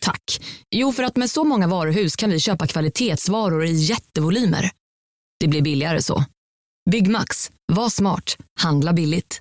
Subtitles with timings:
[0.00, 0.40] Tack.
[0.70, 4.70] Jo, för att med så många varuhus kan vi köpa kvalitetsvaror i jättevolymer.
[5.40, 6.24] Det blir billigare så.
[6.90, 7.50] Byggmax.
[7.72, 8.36] Var smart.
[8.60, 9.40] Handla billigt.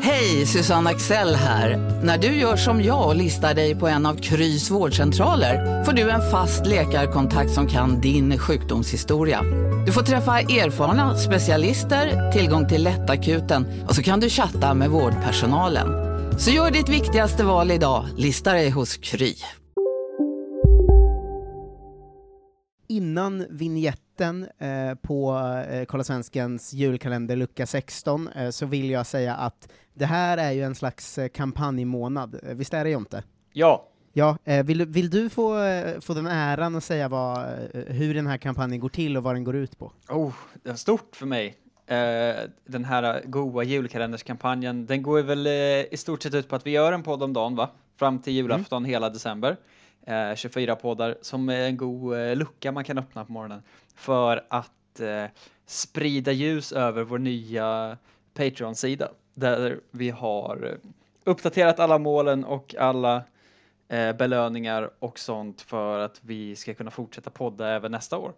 [0.00, 1.76] Hej, Susanne Axel här.
[2.04, 6.10] När du gör som jag och listar dig på en av Krys vårdcentraler får du
[6.10, 9.42] en fast läkarkontakt som kan din sjukdomshistoria.
[9.86, 16.05] Du får träffa erfarna specialister, tillgång till lättakuten och så kan du chatta med vårdpersonalen.
[16.38, 19.34] Så gör ditt viktigaste val idag, lista dig hos Kry.
[22.88, 25.38] Innan vignetten eh, på
[25.70, 30.50] eh, Kolla Svenskens julkalender lucka 16 eh, så vill jag säga att det här är
[30.52, 33.22] ju en slags eh, kampanjmånad, Eh, visst är det Jonte?
[33.52, 35.58] Ja, Ja, eh, vill, du- vill du få,
[36.00, 39.44] få den äran att säga vad, hur den här kampanjen går till och vad den
[39.44, 39.92] går ut på?
[40.08, 41.56] oh, det var stort för mig.
[41.86, 45.52] Eh, den här goa julkalenderskampanjen, den går väl eh,
[45.92, 47.70] i stort sett ut på att vi gör en podd om dagen, va?
[47.96, 49.56] Fram till julafton hela december.
[50.06, 53.62] Eh, 24 poddar som är en god eh, lucka man kan öppna på morgonen
[53.94, 55.24] för att eh,
[55.66, 57.98] sprida ljus över vår nya
[58.34, 60.90] Patreon-sida där vi har eh,
[61.24, 63.22] uppdaterat alla målen och alla
[64.18, 68.32] belöningar och sånt för att vi ska kunna fortsätta podda även nästa år.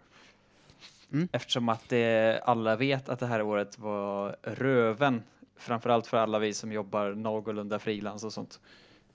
[1.12, 1.28] Mm.
[1.32, 5.22] Eftersom att det, alla vet att det här året var röven,
[5.56, 8.60] framförallt för alla vi som jobbar någorlunda frilans och sånt.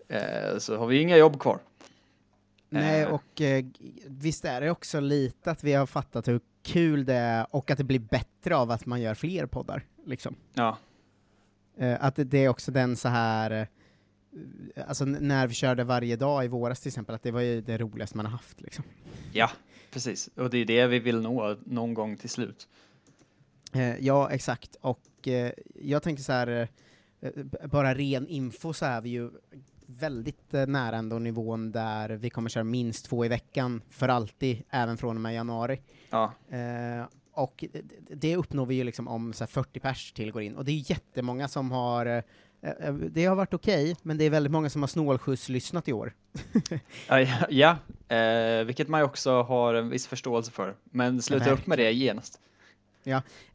[0.08, 1.60] Eh, så har vi inga jobb kvar.
[2.70, 3.14] Nej, Eh.
[3.14, 3.66] och eh,
[4.08, 7.78] visst är det också lite att vi har fattat hur kul det är och att
[7.78, 10.36] det blir bättre av att man gör fler poddar, liksom.
[10.54, 10.78] Ja,
[11.78, 13.68] Eh, att det, är också den så här,
[14.88, 17.78] alltså när vi körde varje dag i våras till exempel, att det var ju det
[17.78, 18.84] roligaste man har haft liksom.
[19.34, 19.50] ja,
[19.92, 20.30] precis.
[20.36, 22.68] Och det är det vi vill nå någon gång till slut.
[23.74, 24.76] Eh, ja, exakt.
[24.82, 26.68] Och eh, jag tänker så här,
[27.22, 27.30] eh,
[27.72, 29.30] bara ren info så är vi ju
[29.86, 34.64] väldigt eh, nära ändå nivån där vi kommer köra minst två i veckan för alltid,
[34.70, 35.82] även från och med januari.
[36.10, 37.06] Ja, Eh,
[37.36, 37.66] och
[38.10, 40.72] det- uppnår vi ju liksom om så här 40 pers till går in, och det
[40.72, 42.24] är jättemånga som har eh,
[43.10, 46.14] det har varit okej, men det är väldigt många som har snålskjuts-lyssnat i år.
[47.08, 47.78] ja, ja, ja.
[48.16, 50.76] Eh, vilket man ju också har en viss förståelse för.
[50.84, 52.40] Men sluta upp med det genast.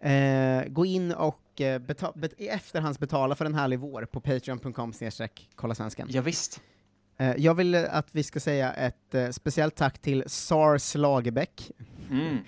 [0.00, 4.20] Eh, gå in och eh, beta- bet- i efterhands betala för en härlig vår på
[4.20, 6.08] patreon.com snedstreck kolla svenskan.
[6.10, 6.60] Ja, visst.
[7.18, 11.70] Eh, jag vill eh, att vi ska säga ett eh, speciellt tack till Sars Lagerbäck,
[12.10, 12.38] Mm.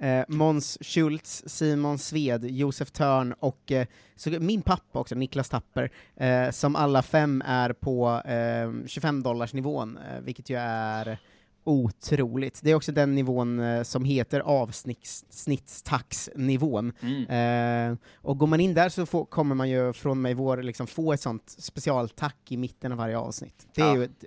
[0.00, 5.90] Eh, Måns Schultz, Simon Sved, Josef Törn och eh, så min pappa också, Niklas Tapper,
[6.16, 11.18] eh, som alla fem är på eh, 25 dollars nivån, eh, vilket ju är
[11.64, 12.60] otroligt.
[12.62, 16.92] Det är också den nivån eh, som heter avsnittstaxnivån.
[17.00, 17.90] Mm.
[17.92, 20.86] Eh, och går man in där så får, kommer man ju från mig vår liksom
[20.86, 23.66] få ett sånt specialtack i mitten av varje avsnitt.
[23.74, 23.96] Det är Ja.
[23.96, 24.24] ju ett,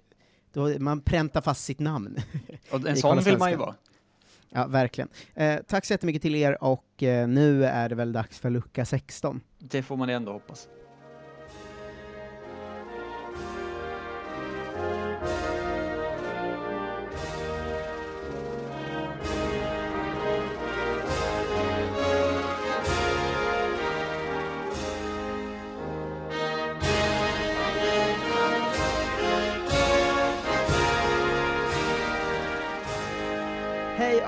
[0.53, 2.17] då, man präntar fast sitt namn.
[2.71, 3.75] Och en sån vill man ju vara
[4.53, 5.09] ja, verkligen.
[5.35, 8.85] Eh, tack så jättemycket till er och eh, nu är det väl dags för lucka
[8.85, 9.41] 16.
[9.59, 10.67] Det får man ändå hoppas.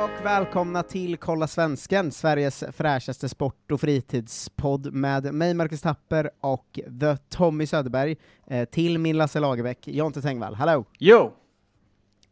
[0.05, 6.79] Och välkomna till Kolla Svensken, Sveriges fräschaste sport och fritidspodd med mig Marcus Tapper och
[6.99, 8.15] The Tommy Söderberg,
[8.47, 10.55] eh, till min Lasse Lagerbäck, Jonte Tengvall.
[10.55, 10.85] Hallå!
[10.99, 11.33] Jo!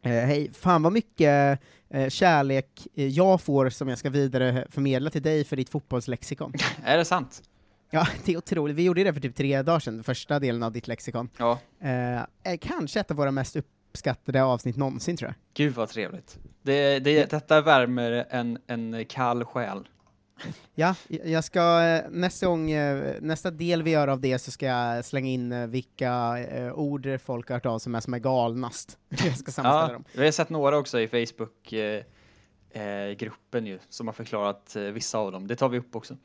[0.02, 1.60] Eh, hej, fan vad mycket
[1.90, 6.52] eh, kärlek eh, jag får som jag ska vidare förmedla till dig för ditt fotbollslexikon.
[6.84, 7.42] Är det sant?
[7.90, 8.76] Ja, det är otroligt.
[8.76, 11.28] Vi gjorde det för typ tre dagar sedan, första delen av ditt lexikon.
[11.36, 11.58] Ja.
[11.80, 15.34] Eh, kanske ett av våra mest uppskattade avsnitt någonsin, tror jag.
[15.54, 16.38] Gud vad trevligt.
[16.64, 19.88] Det, det, detta värmer en, en kall själ.
[20.74, 24.66] Ja, jag ska, eh, nästa gång, eh, nästa del vi gör av det så ska
[24.66, 26.36] jag slänga in eh, vilka
[26.74, 28.98] ord folk har hört av sig med som är galnast.
[29.08, 30.04] jag ska sammanställa Ja, dem.
[30.12, 32.04] vi har sett några också i Facebook-gruppen
[33.18, 35.46] gruppen ju, som har förklarat vissa av dem.
[35.46, 36.16] Det tar vi upp också.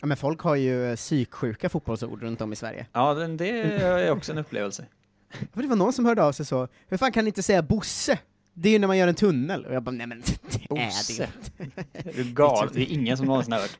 [0.00, 2.86] Ja, men folk har ju psyksjuka fotbollsord runt om i Sverige.
[2.92, 4.86] Ja, det är också en upplevelse.
[5.52, 8.18] Det var någon som hörde av sig så, hur fan kan ni inte säga Bosse?
[8.54, 9.66] Det är ju när man gör en tunnel.
[9.66, 10.32] Och jag bara, nej men det
[10.80, 11.28] är det inte.
[12.10, 12.68] Är du gal?
[12.72, 13.78] Det är ingen som någonsin har hört.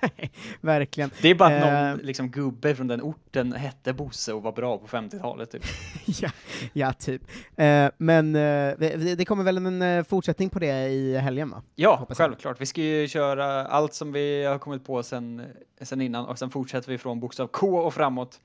[0.00, 0.30] Nej,
[0.60, 1.10] verkligen.
[1.22, 2.06] Det är bara att någon Eh.
[2.06, 5.50] liksom, gubbe från den orten hette Bosse och var bra på 50-talet.
[5.50, 5.64] Typ.
[6.22, 6.30] ja,
[6.72, 7.22] ja, typ.
[7.56, 8.74] Eh, men eh,
[9.16, 11.62] det, kommer väl en fortsättning på det i helgen va?
[11.74, 12.60] Ja, självklart.
[12.60, 15.42] Vi ska ju köra allt som vi har kommit på sen,
[15.80, 18.40] sen innan och sen fortsätter vi från bokstav K och framåt.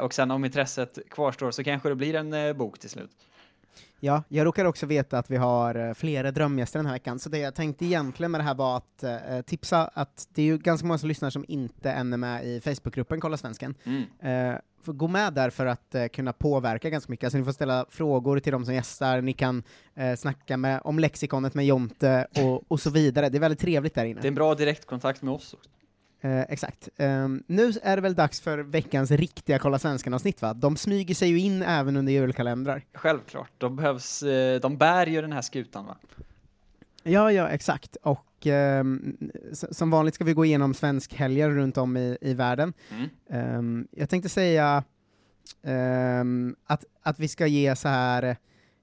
[0.00, 3.10] Och sen om intresset kvarstår så kanske det blir en bok till slut.
[4.04, 7.28] Ja, jag råkar också veta att vi har eh, flera drömgäster den här veckan, så
[7.28, 10.58] det jag tänkte egentligen med det här var att eh, tipsa att det är ju
[10.58, 13.74] ganska många som lyssnar som inte än är med i Facebookgruppen Kolla Svensken.
[13.84, 14.52] Mm.
[14.52, 17.86] Eh, gå med där för att eh, kunna påverka ganska mycket, alltså ni får ställa
[17.90, 19.62] frågor till de som gästar, ni kan
[19.94, 23.94] eh, snacka med, om lexikonet med Jonte och, och så vidare, det är väldigt trevligt
[23.94, 24.20] där inne.
[24.20, 25.70] Det är en bra direktkontakt med oss också.
[26.24, 26.88] Eh, exakt.
[26.96, 30.54] Ehm, nu är det väl dags för veckans riktiga Kolla Svenskan-avsnitt va?
[30.54, 32.82] De smyger sig ju in även under julkalendrar.
[32.94, 35.96] Självklart, de behövs, eh, de bär ju den här skutan va?
[37.02, 37.96] Ja, ja, exakt.
[38.02, 39.16] Och ehm,
[39.52, 42.72] som vanligt ska vi gå igenom svenskhelger runt om i, i världen.
[42.90, 43.08] Mm.
[43.30, 44.84] Ehm, jag tänkte säga
[45.62, 48.36] ehm, att, att vi ska ge så här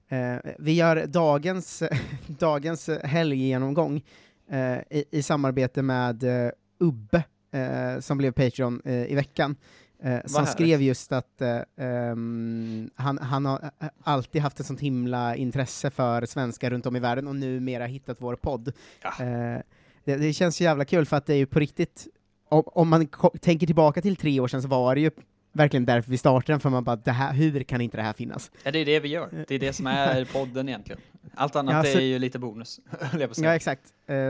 [0.08, 1.82] eh, vi gör dagens,
[2.26, 4.02] dagens helggenomgång
[4.50, 9.56] eh, i, i samarbete med eh, Ubbe, eh, som blev Patreon eh, i veckan.
[10.02, 11.42] Eh, som skrev just att
[11.76, 16.96] ehm, han, han har eh, alltid haft ett sånt himla intresse för svenskar runt om
[16.96, 18.72] i världen och numera hittat vår podd.
[19.02, 19.24] Ja.
[19.24, 19.60] Eh,
[20.04, 22.06] det, det känns så jävla kul för att det är ju på riktigt,
[22.48, 23.08] om, om man
[23.40, 25.10] tänker tillbaka till tre år sedan så var det ju
[25.52, 28.12] verkligen därför vi startade den, för man bara, det här, hur kan inte det här
[28.12, 28.50] finnas?
[28.62, 29.44] Ja, det är det vi gör.
[29.48, 31.00] Det är det som är podden egentligen.
[31.34, 32.80] Allt annat Ja, så- är ju lite bonus,
[33.36, 33.82] Ja, exakt.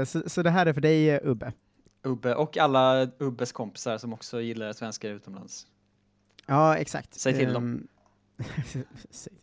[0.07, 1.53] Så, så det här är för dig, Ubbe.
[2.03, 5.67] Ubbe och alla Ubbes kompisar som också gillar svenskar utomlands.
[6.47, 7.15] Ja, exakt.
[7.15, 7.89] Säg till dem.
[8.39, 8.85] Ehm,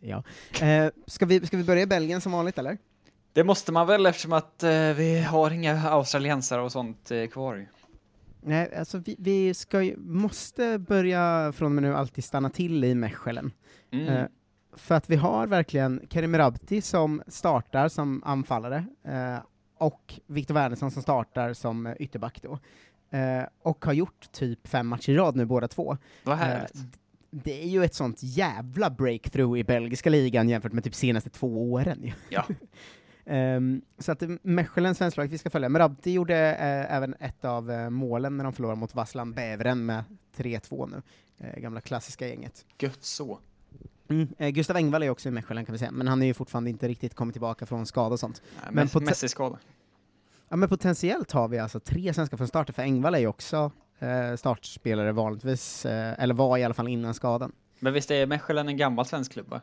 [0.00, 0.22] ja.
[0.66, 2.78] Eh, ska, vi, ska vi börja i Belgien som vanligt, eller?
[3.32, 7.68] Det måste man väl eftersom att eh, vi har inga australiensare och sånt eh, kvar.
[8.40, 12.84] Nej, alltså vi, vi ska ju, måste börja från och med nu alltid stanna till
[12.84, 13.52] i Mechelen.
[13.90, 14.08] Mm.
[14.08, 14.26] Eh,
[14.72, 19.38] för att vi har verkligen Kerim Rabti som startar som anfallare, eh,
[19.78, 22.58] och Viktor Wernersson som startar som eh, ytterback då.
[23.10, 25.96] Eh, och har gjort typ fem matcher i rad nu båda två.
[26.24, 26.74] Vad härligt.
[26.74, 26.80] Eh,
[27.30, 31.72] det är ju ett sånt jävla breakthrough i belgiska ligan jämfört med typ senaste två
[31.72, 32.12] åren ju.
[32.28, 32.44] Ja.
[33.30, 35.68] Ehm, så att Mechelen, svensk lag, vi ska följa.
[35.68, 40.04] Men gjorde eh, även ett av eh, målen när de förlorade mot Vasslan Bäveren med
[40.36, 41.02] 3-2 nu.
[41.38, 42.66] Eh, gamla klassiska gänget.
[42.78, 43.38] Gött så.
[44.08, 44.28] Mm.
[44.38, 46.70] Eh, Gustav Engvall är också i Mechelen kan vi säga, men han är ju fortfarande
[46.70, 48.42] inte riktigt kommit tillbaka från skada och sånt.
[48.62, 49.58] Nej, Men men Messi-skada.
[50.48, 53.72] Ja men potentiellt har vi alltså tre svenskar från starten, för Engvall är ju också
[53.98, 57.52] eh, startspelare vanligtvis, eh, eller var i alla fall innan skadan.
[57.78, 59.60] Men visst är Mechelen en gammal svensk klubb va?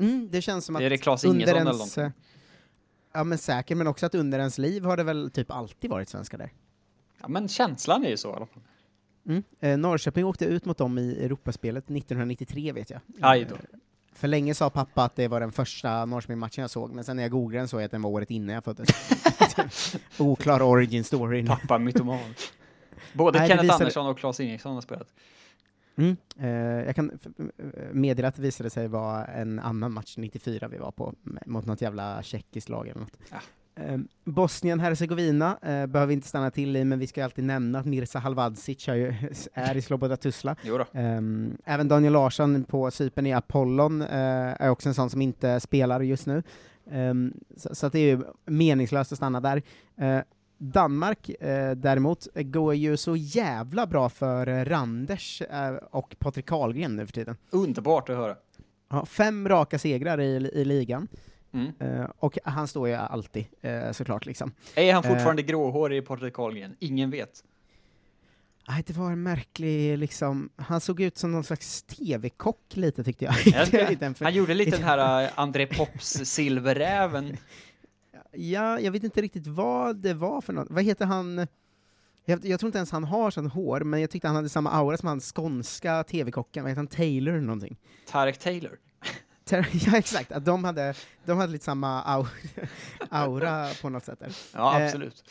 [0.00, 2.02] Mm, det känns som att Är det under Ingesson eller någonting?
[2.04, 2.10] eh,
[3.12, 6.08] Ja men säkert, men också att under ens liv har det väl typ alltid varit
[6.08, 6.52] svenskar där.
[7.20, 8.62] Ja men känslan är ju så i alla fall.
[9.28, 9.42] Mm.
[9.60, 13.00] Eh, Norrköping åkte ut mot dem i Europaspelet 1993 vet jag.
[13.20, 13.54] Aj då.
[13.54, 13.60] Eh,
[14.12, 17.22] För länge sa pappa att det var den första Norrköping-matchen jag såg, men sen när
[17.22, 18.88] jag googlade den såg jag att den var året innan jag föddes.
[20.18, 21.46] Oklar origin story.
[21.46, 22.18] Pappa mytoman.
[23.12, 25.08] Både Nej, Kenneth visade- Andersson och Claes Ingesson har spelat.
[25.96, 26.16] Mm.
[26.38, 26.48] Eh,
[26.86, 27.44] jag kan f-
[27.92, 31.14] meddela att det visade sig vara en annan match 94 vi var på,
[31.46, 33.16] mot något jävla tjeckiskt lag eller något.
[33.30, 33.36] Ja.
[33.76, 37.78] Eh, Bosnien-Hercegovina eh, behöver vi inte stanna till i, men vi ska ju alltid nämna
[37.78, 39.14] att Mirza Halvadzic är, ju,
[39.54, 40.56] är i Sloboda Tuzla.
[40.62, 40.84] Då.
[40.92, 45.60] Ehm, även Daniel Larsson på Cypern i Apollon eh, är också en sån som inte
[45.60, 46.42] spelar just nu.
[46.90, 49.62] Ehm, så, så det är ju meningslöst att stanna där.
[49.96, 50.20] Eh,
[50.58, 56.96] Danmark eh, däremot går ju så jävla bra för eh, Randers eh, och Patrik Karlgren
[56.96, 57.36] nu för tiden.
[57.50, 58.36] Underbart att höra.
[58.88, 61.08] Ja, fem raka segrar i, i ligan,
[61.56, 62.00] Mm.
[62.00, 64.52] eh, och han står ju alltid eh, såklart liksom.
[64.74, 65.10] Är han Eh.
[65.10, 66.76] fortfarande gråhårig i Patrik Karlgren?
[66.78, 67.44] Ingen vet.
[68.68, 73.24] Nej, det var en märklig, liksom, han såg ut som någon slags TV-kock lite tyckte
[73.24, 73.32] jag.
[74.20, 77.36] Han gjorde lite den här André Pops silverräven.
[78.38, 80.66] Ja, jag vet inte riktigt vad det var för något.
[80.70, 81.46] Vad heter han?
[82.24, 84.70] Jag, jag tror inte ens han har sån hår, men jag tyckte han hade samma
[84.70, 87.76] aura som han skånska TV-kocken, vad heter han, Taylor eller någonting?
[88.10, 88.78] Tarek Taylor.
[89.72, 92.26] Ja, exakt, att de hade, de hade lite samma au
[93.10, 94.36] aura på något sätt där.
[94.54, 95.24] Ja, Eh, absolut.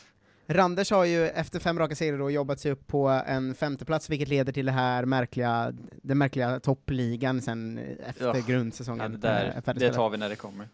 [0.48, 4.27] Randers har ju efter fem raka serier då jobbat sig upp på en femteplats, vilket
[4.27, 9.01] leder till det här märkliga, den märkliga toppligan sen efter Ja, grundsäsongen.
[9.01, 10.67] Ja, det, där, eh, det tar vi när det kommer.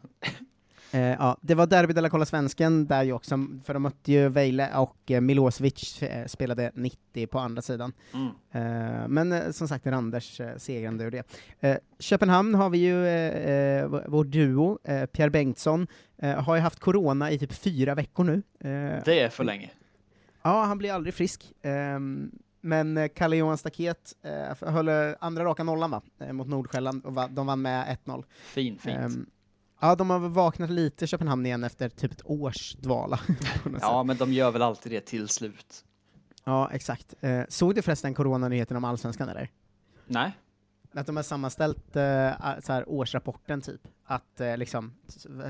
[0.94, 4.12] Eh, ja, det var Derby de la Kolla Svensken där ju också, för de mötte
[4.12, 7.94] ju Vejle och eh, Milosevic eh, spelade 90 på andra sidan.
[8.14, 8.28] Mm.
[8.52, 11.24] Eh, men som sagt, Randers segrande ur det.
[12.00, 12.94] Köpenhamn har vi ju
[14.08, 14.80] vår- duo,
[15.12, 15.88] Pierre Bengtsson,
[16.38, 18.44] har ju haft corona i typ fyra veckor nu.
[19.06, 19.70] Det är för länge.
[20.44, 21.54] Ja, han blir aldrig frisk.
[21.62, 22.32] Ehm,
[22.62, 24.14] men Kalle Johan Staket
[24.62, 26.02] höll andra raka nollan va?
[26.32, 28.24] Mot Nordsjälland, och va- de vann med 1-0.
[28.44, 28.98] Fin, fint.
[29.84, 33.20] Ja, de har väl vaknat lite Köpenhamn igen efter typ ett års dvala.
[33.82, 35.86] ja, men de gör väl alltid det till slut.
[36.44, 37.14] ja, exakt.
[37.22, 39.50] Eh, såg du förresten coronanyheten om Allsvenskan eller?
[40.08, 40.32] Nej?
[40.94, 42.32] Att de har sammanställt eh,
[42.64, 43.82] så här, årsrapporten typ.
[44.06, 44.94] Att eh, liksom,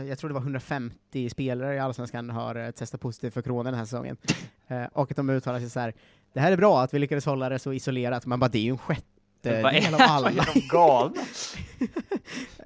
[0.08, 3.78] jag tror det var 150 spelare i Allsvenskan har eh, testat positivt för corona den
[3.80, 4.18] här säsongen.
[4.68, 5.94] Eh, och att de uttalar sig så här.
[6.34, 8.64] det här är bra att vi lyckades hålla det så isolerat, man bara det är
[8.64, 10.30] ju en sjättedel Vad är- av alla.
[10.32, 11.22] Är de galna?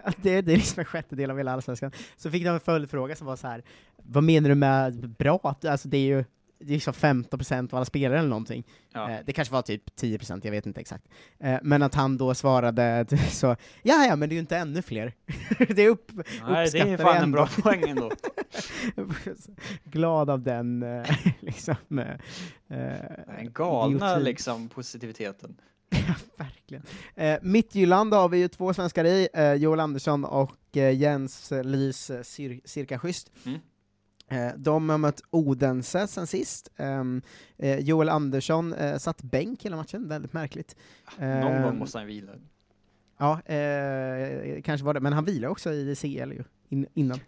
[0.22, 1.92] Det, det är liksom en sjättedel av hela Allsvenskan.
[2.18, 3.64] Så fick de en följdfråga som var så här.
[4.04, 5.56] vad menar du med bra?
[5.64, 6.24] Alltså det är ju
[6.60, 8.64] det är liksom 15% av alla spelare eller någonting.
[8.94, 9.12] Ja.
[9.12, 11.08] Eh, det kanske var typ 10%, jag vet inte exakt.
[11.40, 14.82] Eh, men att han då svarade så, ja ja, men det är ju inte ännu
[14.82, 15.14] fler.
[15.76, 16.12] det är upp,
[16.48, 17.36] Nej, det är fan en ändå.
[17.36, 18.12] bra poäng ändå.
[19.84, 22.00] Glad av den, eh, liksom.
[22.00, 22.06] eh,
[22.68, 25.58] Den galna liksom positiviteten.
[25.90, 26.84] Ja, verkligen.
[27.16, 32.10] Eh, Mittjylland har vi ju två svenskar i, eh, Joel Andersson och eh, Jens Lys
[32.10, 33.32] eh, Cir Cirka Schysst.
[33.46, 33.60] Mm.
[34.28, 36.70] Eh, de har mött Odense sen sist.
[36.78, 37.22] Ehm,
[37.58, 40.76] eh, Joel Andersson satt bänk hela matchen, väldigt märkligt.
[41.20, 42.32] Någon Ehm, gång måste han vila.
[43.18, 43.42] Ja,
[44.64, 47.20] kanske var det, men han vilar också i CL ju, in, innan.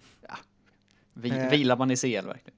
[1.13, 1.49] Vi, eh.
[1.49, 2.56] Vilar man i CL verkligen?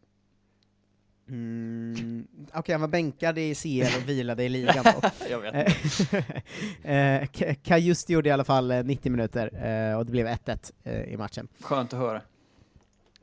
[1.30, 5.10] Mm, Okej, han var bänkad i CL och vilade i ligan då.
[5.30, 10.06] Jag vet Eh, eh, Ka- Kajusti gjorde i alla fall eh, 90 minuter, eh, och
[10.06, 11.48] det blev 1-1 eh, i matchen.
[11.62, 12.22] Skönt att höra.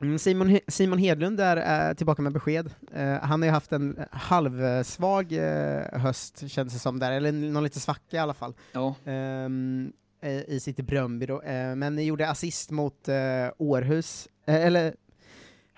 [0.01, 2.69] Mm, Simon, Simon Hedlund är eh, tillbaka med besked.
[2.93, 7.63] Eh, han har ju haft en halvsvag eh, höst, känns det som, där, eller någon
[7.63, 11.41] lite svacka i alla fall, Ja, ehm, eh, i sitt Bröndby då.
[11.41, 13.15] Eh, men gjorde assist mot eh,
[13.57, 14.95] Århus, eh, eller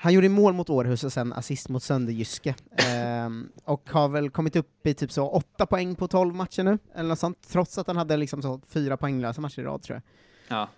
[0.01, 2.55] han gjorde mål mot Århus och sen assist mot Sönderjyske.
[2.77, 6.77] Ehm, och har väl kommit upp i typ så åtta poäng på 12 matcher nu,
[6.95, 10.01] eller något sånt, trots att han hade liksom så fyra poänglösa matcher i rad tror
[10.49, 10.57] jag.
[10.57, 10.69] ja.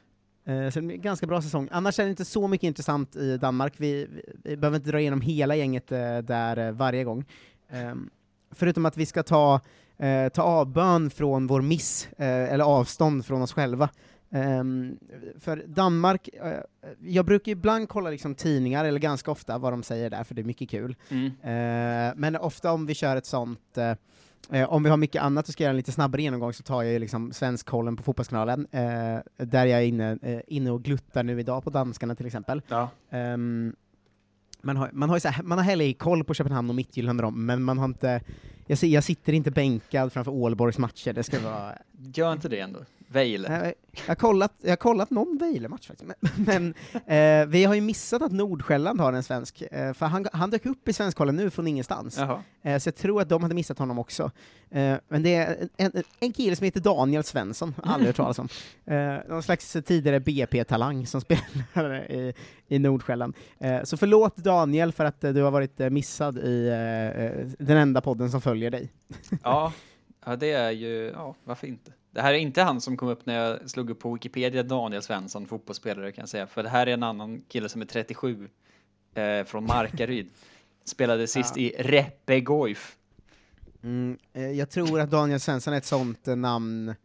[0.53, 1.67] Eh, Så det blir en ganska bra säsong.
[1.71, 3.73] Annars är det inte så mycket intressant i Danmark.
[3.77, 7.25] Vi, vi, vi behöver inte dra igenom hela gänget eh, där eh, varje gång.
[7.69, 8.09] Ehm,
[8.51, 9.59] förutom att vi ska ta,
[9.97, 13.89] eh, ta avbön från vår miss, eh, eller avstånd från oss själva.
[14.31, 14.97] Ehm,
[15.39, 16.59] för Danmark, eh,
[16.99, 20.41] jag brukar ibland kolla liksom tidningar, eller ganska ofta, vad de säger där, för det
[20.41, 20.95] är mycket kul.
[21.09, 21.25] Mm.
[21.25, 23.93] Eh, men ofta om vi kör ett sånt, eh,
[24.59, 26.83] eh, om vi har mycket annat och ska göra en lite snabbare genomgång så tar
[26.83, 31.23] jag ju liksom Svenskkollen på Fotbollskanalen, eh, där jag är inne, eh, inne och gluttar
[31.23, 32.61] nu idag på danskarna till exempel.
[32.67, 32.89] Ja.
[33.09, 33.75] Ehm,
[34.61, 37.23] man har, man har, så här, man har heller koll på Köpenhamn och Midtjylland och
[37.23, 38.21] dem, men man har inte,
[38.67, 41.75] jag, jag sitter inte bänkad framför Ålborgs matcher, det ska vara
[42.13, 42.79] Gör inte det ändå.
[43.11, 43.73] Vejle.
[43.91, 46.45] Jag har kollat, jag har kollat någon Vejle-match faktiskt, men,
[47.03, 50.49] men eh, vi har ju missat att Nordsjälland har en svensk, eh, för han, han
[50.49, 52.19] dök upp i Svenskkollen nu från ingenstans.
[52.61, 54.31] Eh, så jag tror att de hade missat honom också.
[54.69, 58.47] Eh, men det är en, en, kille som heter Daniel Svensson, aldrig hört talas om.
[58.85, 61.21] Eh, någon slags tidigare BP-talang som
[61.71, 62.33] spelar i,
[62.67, 63.35] i Nordsjälland.
[63.59, 66.65] Eh, så förlåt Daniel för att du har varit missad i
[67.59, 68.91] den enda podden som följer dig.
[69.43, 69.73] Ja.
[70.25, 71.91] ja, det är ju, ja, varför inte?
[72.11, 75.01] Det här är inte han som kom upp när jag slog upp på Wikipedia, Daniel
[75.01, 78.49] Svensson, fotbollsspelare kan jag säga, för det här är en annan kille som är 37,
[79.13, 80.29] eh, från Markaryd.
[80.83, 82.97] Spelade sist i Reppe Goif.
[83.83, 86.95] Mm, eh, jag tror att Daniel Svensson är ett sånt eh, namn,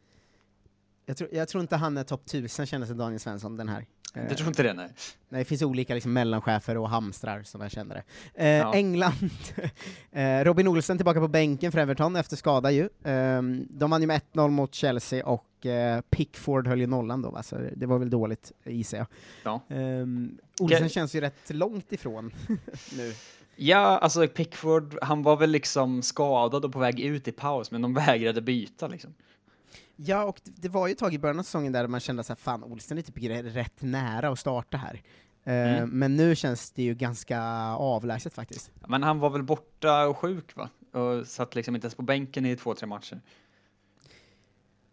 [1.07, 3.87] jag tror, jag tror inte han är topp 1000 känner sig Daniel Svensson, den här.
[4.17, 4.73] Eh, Du tror inte det?
[4.73, 4.89] Nej.
[5.29, 8.03] Nej, det finns olika liksom, mellanchefer och hamstrar som jag känner det.
[8.45, 8.75] Eh, Ja.
[8.75, 9.31] England,
[10.13, 12.89] eh, Robin Olsen tillbaka på bänken för Everton efter skada ju.
[13.05, 17.31] Ehm, de vann ju med 1-0 mot Chelsea och eh, Pickford höll ju nollan då,
[17.31, 17.43] va?
[17.43, 19.07] så det var väl dåligt gissar jag.
[19.45, 19.61] Ja.
[19.77, 22.31] Ehm, Olsen Ge- känns ju rätt långt ifrån
[22.97, 23.13] nu.
[23.59, 27.83] Ja, alltså Pickford, han var väl liksom skadad och på väg ut i paus, men
[27.83, 29.15] de vägrade byta liksom.
[29.97, 32.39] Ja, och det, var ju ett tag i början av säsongen där man kände att
[32.39, 33.19] fan, Olsen är typ
[33.57, 35.03] rätt nära att starta här.
[35.45, 35.91] Eh, Mm.
[35.91, 37.41] Men nu känns det ju ganska
[37.73, 38.71] avlägset faktiskt.
[38.89, 40.69] Men han var väl borta och sjuk va?
[40.93, 43.21] Och satt liksom inte ens på bänken i två, tre matcher.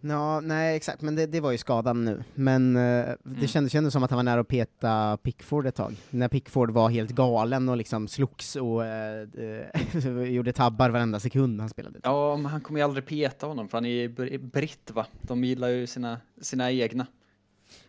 [0.06, 2.24] Ja, nej exakt, men det, det var ju skadan nu.
[2.36, 3.48] Men eh, det Mm.
[3.48, 5.96] kändes ändå som att han var nära att peta Pickford ett tag.
[6.10, 9.28] När Pickford var helt galen och liksom slogs och eh,
[10.28, 12.00] gjorde tabbar varenda sekund han spelade.
[12.04, 15.06] Ja, men han kommer ju aldrig peta honom för han är ju br- britt va?
[15.22, 17.06] De gillar ju sina, sina egna.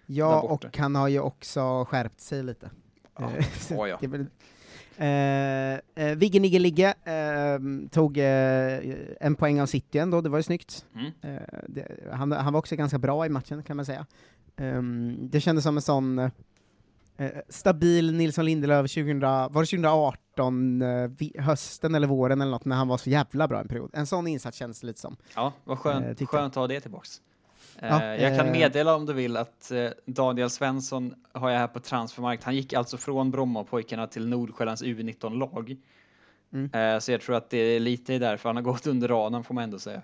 [0.06, 2.70] Ja, och han har ju också skärpt sig lite.
[3.18, 3.30] Ja,
[3.70, 3.96] ja, ja.
[4.00, 4.26] det är väl-
[4.96, 8.80] Eh, eh, Vigge Nigge Ligge eh, tog eh,
[9.20, 10.86] en poäng av City ändå, det var ju snyggt.
[10.94, 11.12] Mm.
[11.22, 14.06] Eh, det, han, han var också ganska bra i matchen, kan man säga.
[14.56, 16.30] Ehm, det kändes som en sån eh,
[17.48, 22.88] stabil Nilsson Lindelöf 2000, var det 2018, eh, hösten eller våren eller något, när han
[22.88, 23.90] var så jävla bra en period.
[23.92, 25.16] En sån insats känns det lite som.
[25.34, 27.20] Ja, vad skönt, skönt att ha det tillbaks.
[27.84, 31.58] Eh, Ja, jag kan eh, meddela om du vill att eh, Daniel Svensson har jag
[31.58, 32.44] här på transfermarkt.
[32.44, 35.76] Han gick alltså från Brommapojkarna till Nordsjällands U19-lag.
[36.52, 36.70] Mm.
[36.72, 39.54] Eh, så jag tror att det är lite därför han har gått under radarn får
[39.54, 40.02] man ändå säga.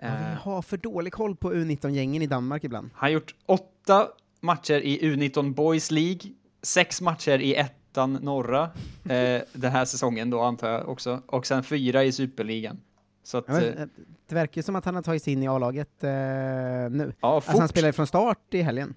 [0.00, 2.90] Ja, Eh, vi har för dålig koll på U19-gängen i Danmark ibland.
[2.94, 4.08] Han har gjort åtta
[4.40, 6.20] matcher i U19 Boys League,
[6.62, 8.62] sex matcher i ettan norra
[9.04, 12.80] eh, den här säsongen då antar jag också, och sen fyra i superligan.
[13.28, 13.88] Så att, Ja, men, eh, eh,
[14.26, 17.12] det verkar ju som att han har tagit sig in i A-laget eh, nu.
[17.20, 18.94] ja, Alltså han spelade från start i helgen.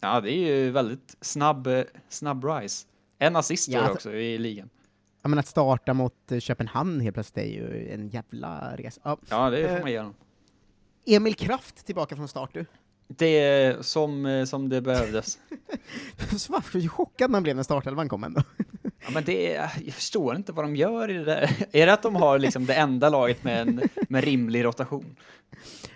[0.00, 2.86] Ja, det är ju väldigt snabb, eh, snabb rise.
[3.18, 4.70] En assist Ja, alltså- också i ligan.
[5.22, 9.00] Ja, men att starta mot Köpenhamn helt plötsligt är ju en jävla resa.
[9.04, 9.18] Ja.
[9.30, 10.14] Ja, det får man ge honom.
[11.06, 12.64] Emil Kraft tillbaka från start du.
[13.16, 15.38] Det som, eh, som det behövdes.
[16.36, 18.42] Så Varför chockad man blev när startelvan kom ändå.
[18.82, 21.66] Ja, men det är, jag förstår inte vad de gör i det där.
[21.72, 25.16] Är det att de har liksom det enda laget med en med rimlig rotation?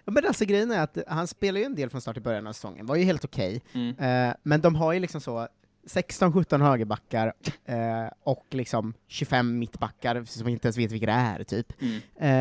[0.05, 2.47] Ja, men alltså grejen är att han spelar ju en del från start i början
[2.47, 3.63] av säsongen, var ju helt okej.
[3.73, 3.99] Mm.
[3.99, 5.49] Eh, men de har ju liksom så
[5.87, 7.33] 16-17 högerbackar
[7.65, 11.73] eh, och liksom 25 mittbackar som inte ens vet vilka det är, typ.
[11.83, 12.01] Mm.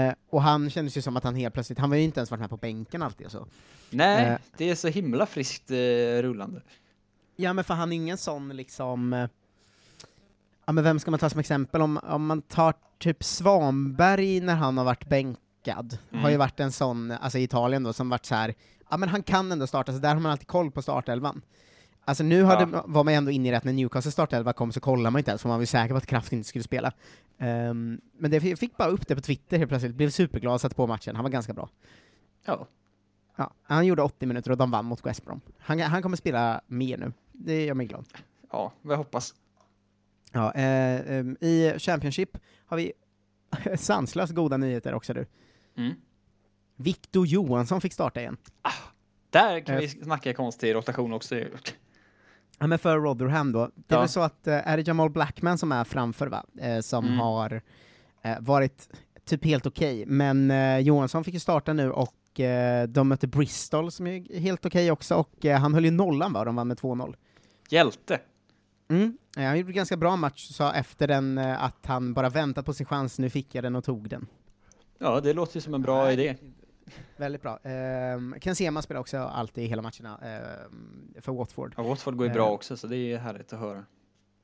[0.10, 2.32] Eh, och han kändes ju som att han helt plötsligt, han var ju inte ens
[2.32, 3.48] varit med på bänken alltid och så.
[3.90, 4.38] Nej, Eh.
[4.58, 5.76] det är så himla friskt eh,
[6.22, 6.62] rullande.
[7.36, 9.14] Ja, men för han är ingen sån liksom...
[9.14, 9.28] eh,
[10.66, 11.82] Ja, men vem ska man ta som exempel?
[11.82, 16.24] Om, om man tar typ Svanberg när han har varit bänkad, Mm.
[16.24, 18.54] har ju varit en sån, alltså i Italien då, som varit så här.
[18.90, 21.42] ja men han kan ändå starta, så där har man alltid koll på startelvan.
[22.06, 22.84] Alltså nu hade, Ja.
[22.88, 25.32] var man ändå inne i det att när Newcastle startelva kom så kollade man inte
[25.32, 26.92] ens, för man var ju säker på att Kraft inte skulle spela.
[27.38, 30.76] Ehm, men det, jag fick bara upp det på Twitter helt plötsligt, blev superglad, satte
[30.76, 31.70] på matchen, han var ganska bra.
[32.46, 32.68] Ja,
[33.36, 35.42] Ja, han gjorde 80 minuter och de vann mot West Brom.
[35.60, 38.06] Han, han kommer spela mer nu, det gör mig glad.
[38.52, 39.34] ja, jag hoppas.
[40.32, 42.94] Ja, eh, ehm, I Championship har vi
[43.78, 45.26] sanslöst goda nyheter också du.
[45.78, 45.94] Mm.
[46.76, 48.38] Victor Johansson fick starta igen.
[49.30, 49.82] Där kan Eh.
[49.82, 51.36] vi snacka konstig rotation också.
[52.60, 53.60] Ja, men för Rotherham då.
[53.76, 54.00] Det är Ja.
[54.00, 56.44] väl så att, eh, är det Jamal Blackman som är framför va?
[56.62, 57.20] Eh, som Mm.
[57.20, 57.62] har
[58.22, 58.90] eh, varit
[59.26, 63.92] typ helt okej, men eh, Johansson fick ju starta nu och eh, de mötte Bristol
[63.92, 66.78] som är helt okej också, och eh, han höll ju nollan va, de vann med
[66.80, 67.16] 2-0.
[67.70, 68.20] Hjälte.
[68.90, 69.18] Mm.
[69.36, 72.74] Han gjorde en ganska bra match, sa efter den eh, att han bara väntat på
[72.74, 74.28] sin chans, nu fick jag den och tog den.
[75.00, 76.36] Ja, det låter ju som en bra idé.
[77.18, 77.60] Väldigt bra.
[77.64, 81.74] Um, Ken Sema spelar också alltid hela matcherna ehm, för Watford.
[81.78, 83.86] Ja, Watford går ju bra också, så det är härligt att höra.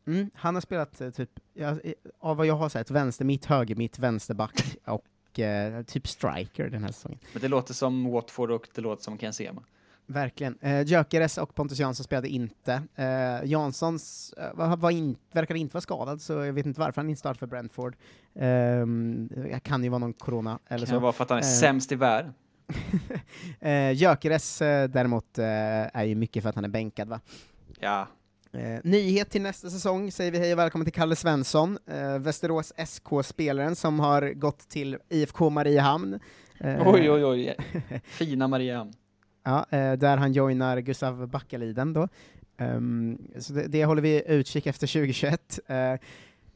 [0.08, 1.78] Mm, han har spelat eh, typ, ja,
[2.20, 6.84] av vad jag har sett, vänster mitt, höger mitt, vänsterback och eh, typ striker den
[6.84, 7.20] här säsongen.
[7.34, 9.64] Men det låter som Watford och det låter som Ken Sema.
[10.12, 10.58] Verkligen.
[10.62, 12.82] Eh, Gyökeres och Pontus Jansson spelade inte.
[12.96, 17.02] Eh, Janssons eh, var, var in, verkade inte vara skadad, så jag vet inte varför
[17.02, 17.96] han inte startade för Brentford.
[18.34, 21.00] Um, jag kan ju vara någon corona eller Kan det så.
[21.00, 21.48] vara för att han är Eh.
[21.48, 22.34] sämst i världen?
[23.60, 25.46] Eh, Gyökeres eh, däremot eh,
[25.98, 27.20] är ju mycket för att han är bänkad va?
[27.80, 28.08] Ja.
[28.52, 32.74] Eh, nyhet till nästa säsong säger vi hej och välkommen till Kalle Svensson, eh, Västerås
[32.86, 36.20] SK-spelaren som har gått till IFK Mariehamn.
[36.60, 37.56] Eh, Oj, oj, oj.
[38.04, 38.94] Fina Mariehamn.
[39.44, 42.08] Ja, eh, där han joinar Gustav Backaliden då.
[42.58, 45.60] Ehm, så det, det håller vi utkik efter 2021.
[45.68, 45.96] Eh,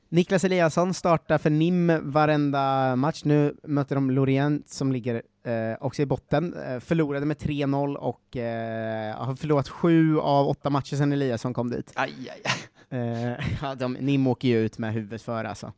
[0.10, 3.24] Niklas Eliasson startar för NIM varenda match.
[3.24, 6.54] Nu möter de Lorient som ligger eh, också i botten.
[6.54, 11.70] Eh, förlorade med 3-0 och eh, har förlorat sju av åtta matcher sedan Eliasson kom
[11.70, 11.92] dit.
[11.96, 13.00] Aj, aj, aj.
[13.00, 15.74] Eh, ja, de, NIM åker ju ut med huvudet före alltså.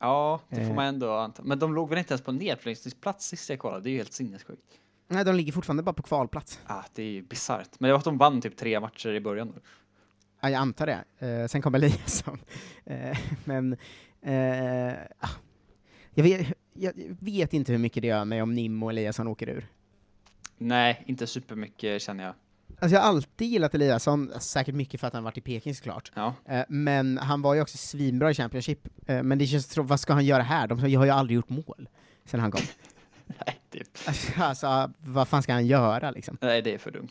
[0.00, 1.42] Ja, det får man ändå anta.
[1.42, 3.82] Men de låg väl inte ens på nedflyttningsplats sist jag kollade?
[3.82, 4.62] Det är ju helt sinnessjukt.
[5.12, 6.60] Nej, de ligger fortfarande bara på kvalplats.
[6.66, 7.68] Ah, det är ju bisarrt.
[7.78, 9.52] Men det var att de vann typ tre matcher i början.
[10.40, 11.26] Ja, jag antar det.
[11.26, 12.38] Eh, sen kom Eliasson.
[12.84, 13.72] Eh, men
[14.22, 15.28] eh, ah,
[16.14, 19.48] jag, vet, jag vet inte hur mycket det gör mig om Nim och Eliasson åker
[19.48, 19.66] ur.
[20.58, 22.34] Nej, inte supermycket känner jag.
[22.78, 26.12] Alltså jag har alltid gillat Eliasson, säkert mycket för att han varit i Peking såklart.
[26.14, 26.34] Ja.
[26.44, 28.88] Eh, men han var ju också svinbra i Championship.
[29.06, 30.66] Eh, men det känns, vad ska han göra här?
[30.66, 31.88] De har ju aldrig gjort mål
[32.24, 32.62] sen han kom.
[33.26, 36.36] Nej, det, Alltså, vad fan ska han göra liksom?
[36.40, 37.08] nej, det är för dumt.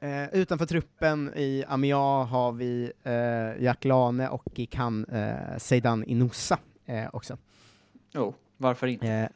[0.00, 6.04] Eh, utanför truppen i Amia har vi eh, Jack Lane och i Cannes eh, Zeidan
[6.04, 7.38] Inoussa eh, också.
[8.14, 9.08] Jo, varför inte?
[9.08, 9.28] Eh,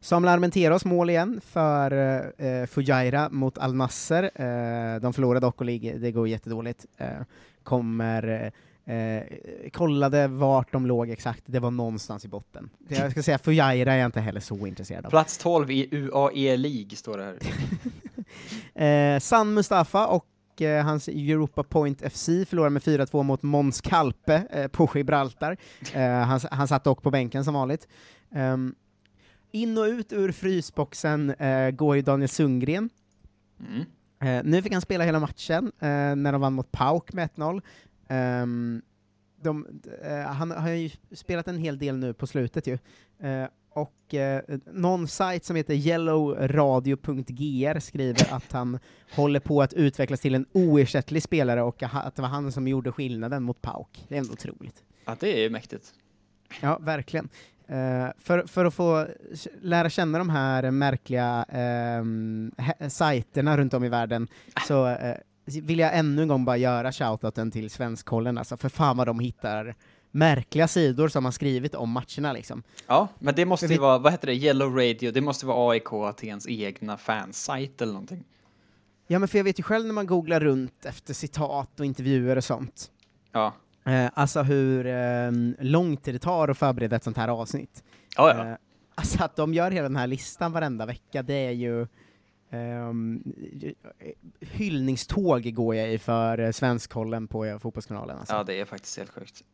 [0.00, 1.92] Samuel Armenteros mål igen för
[2.38, 4.22] eh, Fujairah mot Al Nasser.
[4.22, 6.86] Eh, de förlorade dock och ligger, det går jättedåligt.
[6.96, 7.08] Eh,
[7.62, 8.52] kommer
[8.86, 12.70] eh, kollade vart de låg exakt, det var någonstans i botten.
[12.78, 15.10] Det, jag ska säga, Fujaira är jag inte heller så intresserad av.
[15.10, 17.36] Plats 12 i UAE League står det här.
[18.74, 24.46] Eh, San Mustafa och eh, hans Europa Point FC förlorade med 4-2 mot Måns Kalpe
[24.50, 25.56] eh, på Gibraltar.
[25.94, 27.88] Eh, han, han satt dock på bänken som vanligt.
[28.34, 28.74] Ehm,
[29.52, 32.90] in och ut ur frysboxen eh, går ju Daniel Sundgren.
[33.60, 33.84] Mm.
[34.44, 35.72] Nu fick han spela hela matchen
[36.16, 37.62] när de vann mot Pauk med 1-0.
[38.08, 38.82] Ehm,
[39.42, 39.66] de,
[40.02, 42.78] eh, han har ju spelat en hel del nu på slutet ju.
[43.20, 48.78] Eh, och eh, någon sajt som heter yellowradio.gr skriver att han
[49.14, 52.92] håller på att utvecklas till en oersättlig spelare och att det var han som gjorde
[52.92, 54.04] skillnaden mot Pauk.
[54.08, 54.82] Det är ändå otroligt.
[55.04, 55.94] Ja, det är mäktigt.
[56.60, 57.28] Ja, verkligen.
[57.66, 59.06] Eh, för, för att få
[59.60, 61.46] lära känna de här märkliga
[62.00, 62.52] um,
[62.88, 64.28] sajterna runt om i världen
[64.66, 68.96] så eh, vill jag ännu en gång bara göra shoutouten till Svenskkollen, alltså för fan
[68.96, 69.74] vad de hittar
[70.10, 72.62] märkliga sidor som har skrivit om matcherna liksom.
[72.86, 75.70] Ja, men det måste Vi- ju vara, vad heter det, Yellow Radio, det måste vara
[75.72, 78.24] AIK Atens egna fansajt eller någonting.
[79.06, 82.36] Ja, men för jag vet ju själv när man googlar runt efter citat och intervjuer
[82.36, 82.90] och sånt,
[83.32, 83.52] Ja,
[83.86, 85.30] eh, alltså hur eh,
[85.60, 87.84] lång tid det tar att förbereda ett sånt här avsnitt.
[88.16, 88.46] ja, ja.
[88.50, 88.56] Eh,
[88.94, 91.86] alltså att de gör hela den här listan varenda vecka, det är ju
[92.54, 93.22] ehm,
[94.40, 98.18] hyllningståg går jag i för eh, Svenskkollen på eh, Fotbollskanalen.
[98.18, 98.34] Alltså.
[98.34, 99.44] ja det är faktiskt helt sjukt.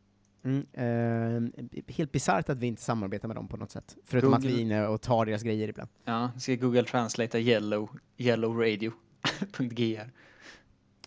[0.44, 1.52] Mm, ehm,
[1.88, 4.50] helt bisarrt att vi inte samarbetar med dem på något sätt, förutom att vi är
[4.50, 5.90] Google- inne och tar deras grejer ibland.
[6.04, 10.10] Ja, ska Google Translate yellow, yellowradio.gr.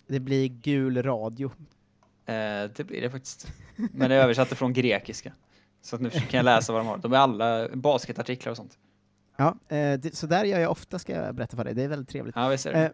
[0.06, 1.50] Det blir gul radio.
[2.26, 2.34] Eh,
[2.76, 3.46] det blir det faktiskt.
[3.76, 5.32] Men det är översatt från grekiska.
[5.82, 6.98] Så att nu kan jag läsa vad de har.
[6.98, 8.78] De är alla basketartiklar och sånt.
[9.36, 11.88] Ja, eh, det, så där gör jag ofta, ska jag berätta för dig, det är
[11.88, 12.36] väldigt trevligt.
[12.36, 12.92] Ja, vi ser Eh, det.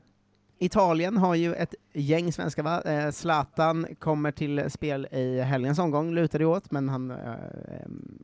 [0.62, 2.83] Italien har ju ett gäng svenskar, va?
[2.83, 7.16] Eh, Zlatan kommer till spel i helgens omgång, lutar det åt, men han, eh,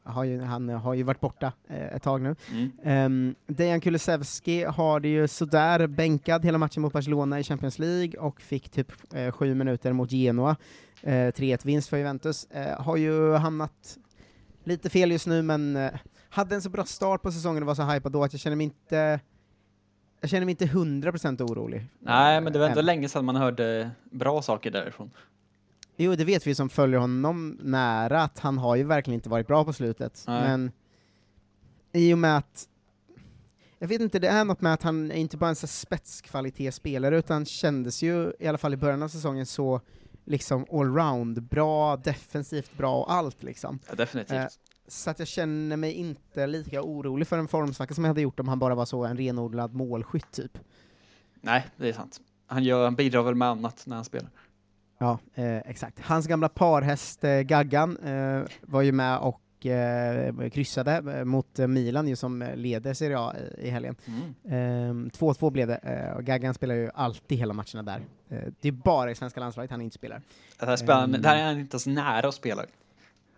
[0.04, 2.36] har, ju, han har ju varit borta eh, ett tag nu.
[2.50, 3.04] Mm.
[3.06, 8.20] Um, Dejan Kulusevski har det ju sådär bänkad hela matchen mot Barcelona i Champions League
[8.20, 10.56] och fick typ eh, sju minuter mot Genoa.
[11.02, 12.44] Eh, 3-1-vinst för Juventus.
[12.50, 13.98] Eh, har ju hamnat
[14.64, 15.90] lite fel just nu, men eh,
[16.36, 18.56] hade en så bra start på säsongen och var så hypad då att jag känner
[18.56, 19.20] mig inte
[20.20, 21.86] jag känner mig inte 100% orolig.
[21.98, 22.86] Nej, men det var ändå Än.
[22.86, 25.10] länge sedan man hörde bra saker därifrån.
[25.96, 29.46] Jo, det vet vi som följer honom nära, att han har ju verkligen inte varit
[29.46, 30.24] bra på slutet.
[30.26, 30.42] Nej.
[30.42, 30.72] Men
[31.92, 32.68] i och med att
[33.78, 37.46] jag vet inte, det är något med att han är inte bara en spetskvalitetsspelare, utan
[37.46, 39.80] kändes ju, i alla fall i början av säsongen, så
[40.24, 43.78] liksom allround, bra, defensivt bra och allt liksom.
[43.88, 44.32] Ja, definitivt.
[44.32, 44.46] Eh,
[44.88, 48.40] Så att jag känner mig inte lika orolig för en formsvacka som jag hade gjort
[48.40, 50.58] om han bara var så en renodlad målskytt typ.
[51.40, 52.20] Nej, det är sant.
[52.46, 54.30] Han, gör, han bidrar väl med annat när han spelar.
[54.98, 56.00] Ja, eh, exakt.
[56.00, 61.66] Hans gamla parhäst eh, Gaggan eh, var ju med och eh, kryssade eh, mot eh,
[61.66, 63.96] Milan ju som leder Serie A i helgen.
[64.44, 65.06] Mm.
[65.06, 68.00] Eh, 2-2 blev det, och Gaggan spelar ju alltid hela matcherna där.
[68.60, 70.22] Det är bara i svenska landslaget han inte spelar.
[70.58, 71.12] Det här, spelar, Ehm.
[71.12, 72.62] det här är han inte ens nära att spela.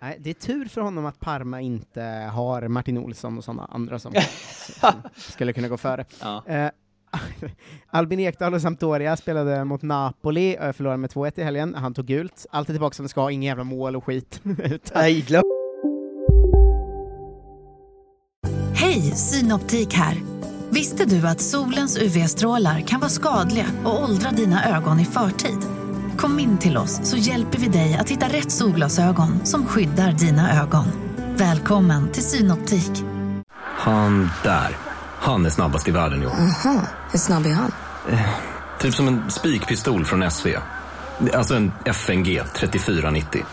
[0.01, 3.99] Nej, det är tur för honom att Parma inte har Martin Olsson och sådana andra
[3.99, 4.13] som,
[4.81, 6.05] som skulle kunna gå före.
[6.21, 6.43] Ja.
[6.47, 6.71] Eh,
[7.91, 11.75] Albin Ekdal och Sampdoria spelade mot Napoli, eh, förlorade med 2-1 i helgen.
[11.75, 12.47] Han tog gult.
[12.51, 14.41] Alltid tillbaka som det ska, inga jävla mål och skit.
[14.95, 15.43] Nej, glöm
[18.75, 20.17] Hej, Synoptik här.
[20.71, 25.78] Visste du att solens UV-strålar kan vara skadliga och åldra dina ögon i förtid?
[26.19, 30.63] Kom in till oss så hjälper vi dig att hitta rätt solglasögon som skyddar dina
[30.63, 30.87] ögon.
[31.37, 32.91] Välkommen till Synoptik.
[33.61, 34.77] Han där.
[35.19, 36.31] Han är snabbast i världen, jo.
[37.11, 37.73] Hur snabb är han?
[38.81, 40.49] Typ som en spikpistol från SV.
[41.35, 43.45] Alltså en FNG 3490.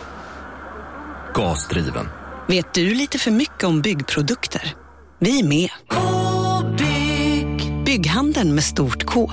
[1.34, 2.08] Gasdriven.
[2.46, 4.74] Vet du lite för mycket om byggprodukter?
[5.18, 5.70] Vi är med.
[5.88, 7.84] -bygg.
[7.84, 9.32] Bygghandeln med stort K.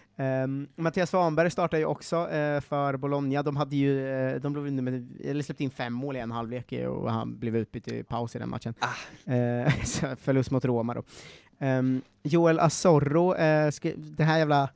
[0.15, 3.43] Um, Mattias Svanberg startar ju också eh, för Bologna.
[3.43, 6.73] De hade ju, eh, de blev med, eller släppte in fem mål i en halvlek
[6.87, 8.73] och han blev utbytt i paus i den matchen.
[9.25, 11.03] Eh, så förlust mot Roma då.
[11.59, 12.59] Ehm, Joel
[13.71, 14.69] skri- det här jävla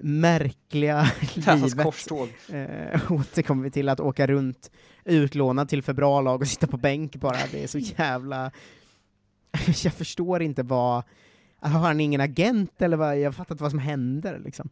[0.00, 1.02] märkliga
[1.54, 2.10] livet
[2.48, 4.70] eh, återkommer vi till att åka runt
[5.04, 7.38] utlånad till för bra lag och sitta på bänk bara.
[7.52, 8.50] Det är så jävla...
[9.84, 11.02] jag förstår inte vad...
[11.60, 13.18] Har han ingen agent eller vad?
[13.18, 14.68] Jag fattar inte vad som händer liksom.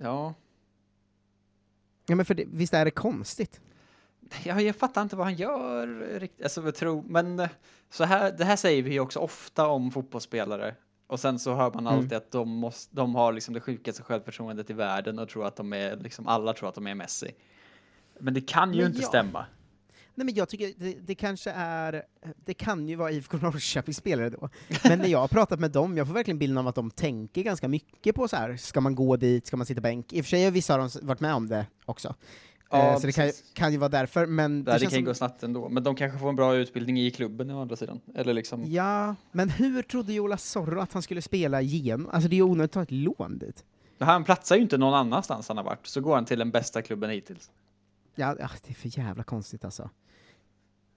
[0.00, 0.34] Ja.
[2.06, 3.60] Ja men för det, visst är det konstigt?
[4.44, 5.86] Ja, jag fattar inte vad han gör
[6.20, 6.42] riktigt.
[6.44, 7.48] Alltså, jag tror, men eh,
[7.90, 10.74] så här, det här säger vi ju också ofta om fotbollsspelare.
[11.06, 11.98] Och sen så hör man Mm.
[11.98, 15.56] alltid att de, måste, de har liksom det sjukaste självförtroendet i världen och tror att
[15.56, 17.30] de är, liksom alla tror att de är Messi.
[18.18, 19.08] Men det kan ju Men inte ja.
[19.08, 19.46] stämma.
[20.18, 22.02] Nej men jag tycker det, det kanske är,
[22.44, 24.48] det kan ju vara IFK Norrköpings spelare då,
[24.84, 27.42] men när jag har pratat med dem, jag får verkligen bilden av att de tänker
[27.42, 28.56] ganska mycket på så här.
[28.56, 30.12] ska man gå dit, ska man sitta bänk?
[30.12, 32.14] I och för sig har vissa av dem varit med om det också.
[32.70, 35.04] Ja, Eh, så det kan, kan ju vara därför, men Det, det känns kan ju
[35.04, 35.68] som, gå snabbt ändå.
[35.68, 38.00] Men de kanske får en bra utbildning i klubben å andra sidan.
[38.14, 42.08] Eller liksom, Ja, men hur trodde Jola Zorro att han skulle spela igenom?
[42.12, 43.64] Alltså det är ju onödigt att ta ett lån dit.
[43.98, 46.82] han platsar ju inte någon annanstans han har varit, så går han till den bästa
[46.82, 47.50] klubben hittills.
[48.14, 49.90] Ja, ja, det är för jävla konstigt alltså.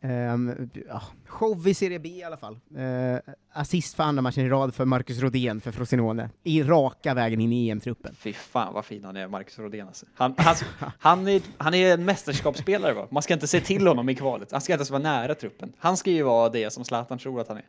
[0.02, 2.60] Um, ja, show i Serie B i alla fall.
[2.76, 6.30] Eh, assist för andra matchen i rad för Marcus Rodén för Frosinone.
[6.44, 8.16] I raka vägen in i EM-truppen.
[8.16, 10.06] Fy fan vad fin han är, Marcus Rodén alltså.
[10.14, 10.56] han, han,
[11.00, 13.08] han, är, han är en mästerskapsspelare va?
[13.12, 14.52] Man ska inte se till honom i kvalet.
[14.52, 15.74] Han ska inte ens vara nära truppen.
[15.78, 17.66] Han ska ju vara det som Zlatan tror att han är.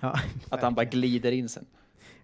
[0.00, 1.66] Ja, Att han bara glider in sen.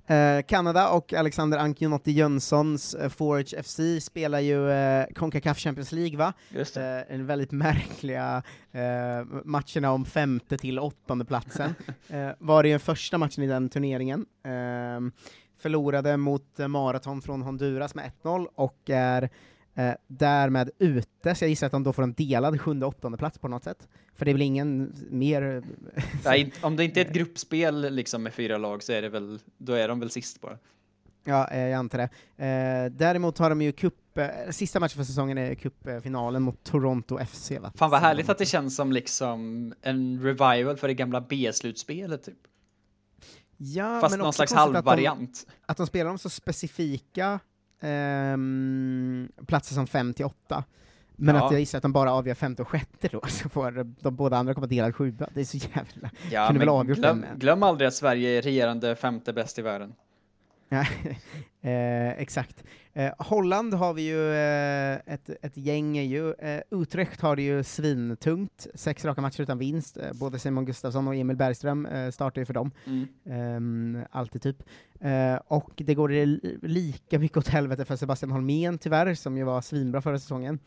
[0.07, 6.19] Eh, Kanada och Alexander Ankienotti Jönssons uh, Forage FC spelar ju uh, Concacaf Champions League,
[6.19, 6.33] va?
[6.49, 7.05] Just det.
[7.09, 8.43] Eh, en väldigt märkliga
[8.73, 11.75] eh, matcherna om femte till åttonde platsen.
[12.09, 14.27] Eh, var det ju den första matchen i den turneringen.
[14.45, 15.13] Ehm,
[15.59, 19.31] förlorade mot eh, Marathon från Honduras med 1-0 och är
[19.77, 23.39] eh, därmed ute, så jag gissar att de då får en delad sjunde åttonde plats
[23.39, 23.89] på något sätt.
[24.15, 25.63] För det är väl ingen mer...
[26.25, 29.39] Nej, om det inte är ett gruppspel liksom med fyra lag så är det väl,
[29.59, 30.59] då är de väl sist bara.
[31.25, 32.05] Ja, eh, jag antar det.
[32.47, 37.19] Eh, däremot har de ju cup, eh, sista matchen för säsongen är cupfinalen mot Toronto
[37.27, 37.73] FC va?
[37.75, 42.23] Fan vad härligt de- att det känns som liksom en revival för det gamla B-slutspelet
[42.25, 42.39] typ.
[43.57, 45.47] Ja, Fast men någon slags konstigt att de- halvvariant.
[45.67, 47.41] Att de spelar om så specifika
[47.87, 50.65] ehm, platser som 5 till 8.
[51.17, 51.45] Men Ja.
[51.47, 54.37] att jag gissar att de bara avgör femte och sjätte då, så får de båda
[54.37, 55.29] andra komma delad sjua.
[55.35, 56.11] Det är så jävla...
[56.31, 59.93] Ja, Kunde väl glöm, glöm aldrig att Sverige är regerande femte bäst i världen.
[61.61, 62.65] Eh, exakt.
[62.93, 66.33] Eh, Holland har vi ju eh, ett, ett gäng, är ju.
[66.33, 69.97] Eh, Utrecht har det ju svintungt, sex raka matcher utan vinst.
[69.97, 72.71] Eh, både Simon Gustafsson och Emil Bergström eh, startar ju för dem.
[72.87, 73.07] Mm.
[73.25, 74.63] Ehm, alltid typ.
[75.01, 79.45] Eh, och det går li- lika mycket åt helvete för Sebastian Holmén tyvärr, som ju
[79.45, 80.59] var svinbra förra säsongen.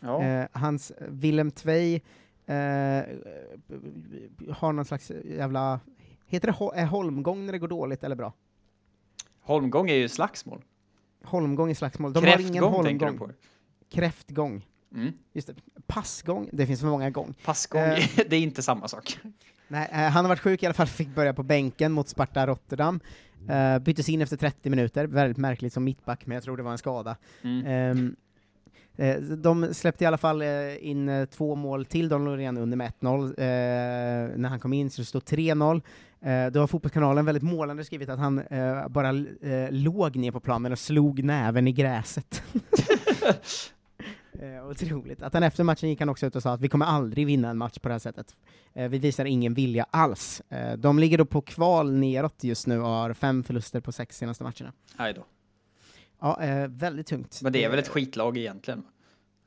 [0.00, 0.46] Ja.
[0.52, 2.00] Hans Willem Tvei
[4.50, 5.80] har någon slags jävla...
[6.26, 8.32] Heter det holmgång när det går dåligt eller bra?
[9.46, 10.62] Holmgång är ju slagsmål.
[11.24, 12.12] Holmgång i slagsmål.
[12.12, 13.28] De har ingen Kräftgång tänker du holmgång.
[13.28, 13.34] på.
[13.90, 14.66] Kräftgång.
[14.94, 15.12] Mm.
[15.32, 15.54] Just det.
[15.86, 17.34] Passgång, det finns för många gång.
[17.44, 19.18] Passgång, Eh, det är inte samma sak.
[19.68, 22.46] Nej, eh, han har varit sjuk i alla fall, fick börja på bänken mot Sparta
[22.46, 23.00] Rotterdam.
[23.50, 26.72] Uh, byttes in efter 30 minuter, väldigt märkligt som mittback, men jag tror det var
[26.72, 27.16] en skada.
[27.42, 28.16] Mm.
[28.96, 30.42] Eh, de släppte i alla fall
[30.80, 34.90] in två mål till, de låg redan under med 1-0 eh, när han kom in,
[34.90, 35.82] så det stod 3-0.
[36.26, 40.40] Eh, då har Fotbollskanalen väldigt målande skrivit att han eh, bara eh, låg ner på
[40.40, 42.42] planen och slog näven i gräset.
[44.40, 45.22] Eh, otroligt.
[45.22, 47.50] Att han efter matchen gick han också ut och sa att vi kommer aldrig vinna
[47.50, 48.36] en match på det här sättet.
[48.74, 50.42] Eh, vi visar ingen vilja alls.
[50.48, 54.16] Eh, de ligger då på kval neråt just nu och har fem förluster på sex
[54.18, 54.72] senaste matcherna.
[54.98, 55.24] Nej då.
[56.20, 57.40] Ja, eh, väldigt tungt.
[57.42, 58.82] Men det är väl ett Eh, skitlag egentligen?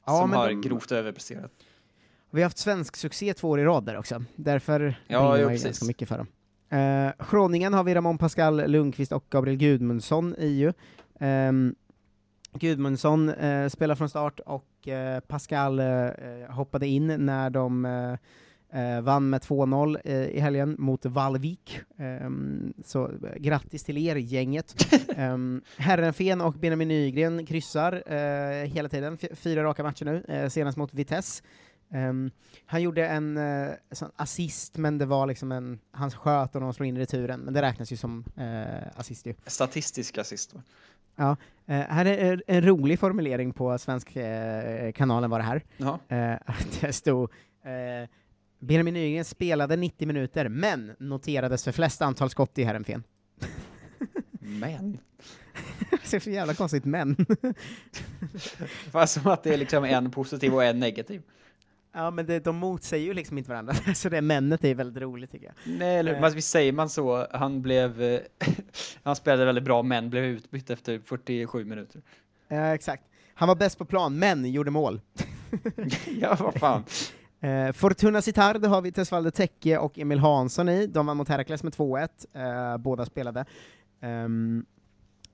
[0.06, 1.52] Ja, som men har de- grovt överpresterat.
[2.32, 4.24] Vi har haft svensk succé två år i rad där också.
[4.36, 6.28] Därför Ja, brinner man ju ganska mycket för dem.
[6.70, 10.74] Eh, Groningen har vi Ramon Pascal Lundqvist och Gabriel Gudmundsson i ju.
[11.20, 11.76] Ehm,
[12.54, 18.14] Gudmundsson eh, spelar från start och eh, Pascal eh, eh, hoppade in när de eh,
[18.96, 21.80] eh, vann med 2-0 eh, i helgen mot Vallvik.
[21.98, 24.76] Ehm, så eh, grattis till er, gänget.
[25.18, 30.50] um, Herrenfen och Benjamin Nygren kryssar eh, hela tiden, F- fyra raka matcher nu, eh,
[30.50, 31.44] senast mot Vitesse.
[31.94, 32.32] Ehm,
[32.66, 36.74] han gjorde en eh, sån assist, men det var liksom en, han sköt och någon
[36.74, 39.34] slog in i returen, men det räknas ju som eh, assist ju.
[39.46, 40.64] Statistisk assist va?
[41.16, 44.18] Ja, eh, här är en- rolig formulering på svensk
[44.96, 45.64] kanalen var det här.
[45.78, 46.00] Ja.
[46.82, 47.32] Det stod
[48.60, 53.04] Benjamin Nygren spelade 90 minuter, men noterades för flest antal skott i Herrenfen.
[54.40, 55.00] Men.
[55.90, 57.16] det är så jävla konstigt, men.
[58.92, 61.22] Fast som att det är liksom en positiv och en negativ.
[61.94, 65.32] Ja, men det, de motsäger ju liksom inte varandra, så det männet är väldigt roligt
[65.32, 65.78] tycker jag.
[65.78, 66.22] Nej, eller Eh.
[66.22, 67.28] men visst säger man så?
[67.32, 68.20] Han blev, eh,
[69.04, 72.02] han spelade väldigt bra men blev utbytt efter 47 minuter.
[72.48, 73.04] Ja, exakt.
[73.34, 75.02] Han var bäst på plan, men gjorde mål.
[76.22, 76.84] ja, vad fan.
[77.42, 80.88] Eh, Fortuna Citar, det har vi Tesvalde Tecke och Emil Hansson i.
[80.88, 82.10] De vann mot Herakles med 2-1,
[82.74, 83.46] eh, båda spelade.
[84.02, 84.66] Um,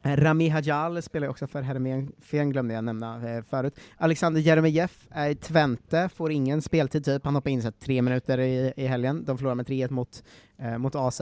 [0.06, 3.80] Rami Hajal spelar också för Hermén, glömde jag nämna eh, förut.
[3.98, 8.38] Alexander Jeremejeff är i Twente, får ingen speltid typ, han hoppar in så tre minuter
[8.38, 9.26] i, i helgen.
[9.26, 10.24] De förlorar med 3-1 mot,
[10.58, 11.22] eh, mot AZ.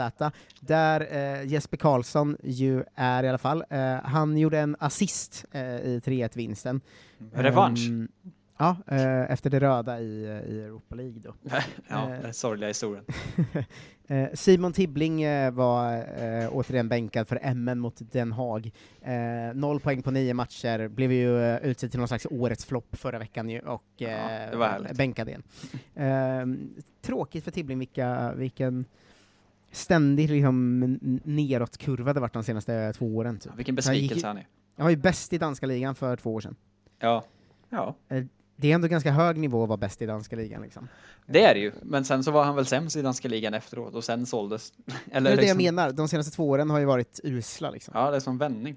[0.60, 3.64] Där eh, Jesper Karlsson ju är i alla fall.
[3.70, 6.82] Eh, han gjorde en assist eh, i 3-1-vinsten.
[7.34, 7.88] Revansch?
[7.90, 8.08] Ehm,
[8.58, 11.34] Ja, eh, efter det röda i, i Europa League då.
[11.90, 13.06] ja, Eh, den sorgliga historien.
[14.08, 18.72] Eh, Simon Tibbling eh, var eh, återigen bänkad för MN mot Den Haag.
[19.02, 22.96] Eh, noll poäng på nio matcher, blev ju eh, utsedd till någon slags årets flopp
[22.96, 24.98] förra veckan ju, och härligt.
[24.98, 25.44] bänkad igen.
[25.96, 26.46] Eh,
[27.02, 28.86] tråkigt för Tibbling, vilka, vilken
[29.72, 30.80] ständig liksom,
[31.24, 33.40] nedåtkurva det varit de senaste två åren.
[33.40, 33.56] Typ.
[33.56, 34.48] Vilken Han gick besvikelse han är.
[34.78, 36.56] Han var ju bäst i danska ligan för två år sedan.
[37.00, 37.24] Ja.
[37.70, 37.96] Ja,
[38.64, 40.88] det är ändå ganska hög nivå att vara bäst i danska ligan liksom.
[41.26, 41.72] det är det ju.
[41.82, 44.74] Men sen så var han väl sämst i danska ligan efteråt och sen såldes.
[45.12, 47.70] Eller det är det jag liksom- menar, de senaste två åren har ju varit usla
[47.70, 47.94] liksom.
[47.98, 48.76] Ja, det är som vändning.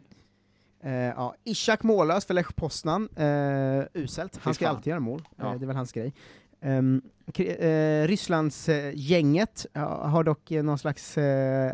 [0.83, 4.39] Eh, ja, Ishak mållös för Lech Poznan, eh, uselt.
[4.43, 5.53] Han ska ju alltid göra mål, Ja.
[5.53, 6.15] eh, det är väl hans grej.
[6.61, 7.03] Um,
[7.39, 9.67] eh, Rysslands eh, gänget
[10.03, 11.17] har dock eh, någon slags,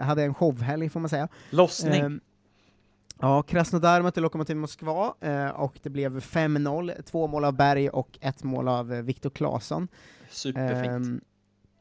[0.01, 1.29] hade en showhelg får man säga.
[1.51, 2.21] Lossning.
[3.23, 8.19] Ja, Krasnodar mötte Lokomotiv Moskva, eh, och det blev 5-0, två mål av Berg och
[8.21, 9.89] ett mål av eh, Viktor Claesson.
[10.31, 10.87] Superfint.
[10.87, 11.21] Ehm,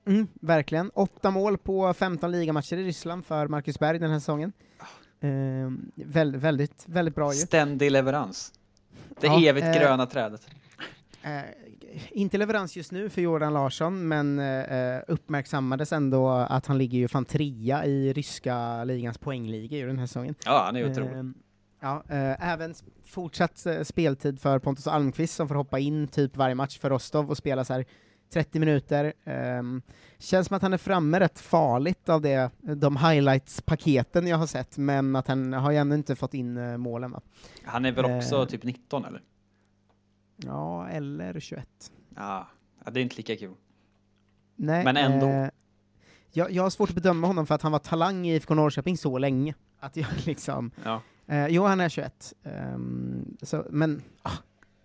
[0.07, 0.89] mm, verkligen.
[0.93, 4.53] Åtta mål på 15 ligamatcher i Ryssland för Marcus Berg den här säsongen.
[5.21, 7.39] Ehm, väl, väldigt, väldigt bra ju.
[7.39, 8.53] Ständig leverans.
[9.19, 10.47] Det Ja, evigt eh, gröna trädet.
[11.93, 16.97] Eh, inte leverans just nu för Jordan Larsson, men eh, uppmärksammades ändå att han ligger
[16.99, 20.35] ju fan trea i ryska ligans poängliga i den här säsongen.
[20.45, 21.17] Ja, han är ju otrolig.
[21.17, 21.33] Ehm,
[21.81, 22.73] ja, eh, även
[23.05, 27.29] fortsatt eh, speltid för Pontus Almqvist som får hoppa in typ varje match för Rostov
[27.29, 27.85] och spela så här
[28.33, 29.13] 30 minuter.
[29.23, 29.81] Ehm,
[30.19, 34.77] känns som att han är framme rätt farligt av det, de highlights-paketen jag har sett,
[34.77, 37.21] men att han har ju ännu inte fått in eh, målen va?
[37.63, 39.21] Han är väl också eh, typ 19 eller?
[40.45, 41.67] Ja, eller 21.
[42.15, 42.47] Ja,
[42.91, 43.53] det är inte lika kul.
[44.55, 45.27] Nej, Men ändå.
[45.27, 45.49] Eh,
[46.31, 48.97] jag, jag har svårt att bedöma honom för att han var talang i IFK Norrköping
[48.97, 49.55] så länge.
[49.79, 50.71] Att jag liksom...
[50.83, 51.01] Ja.
[51.27, 52.33] Eh, jo, han är 21.
[52.43, 54.37] Ehm, så, men ah,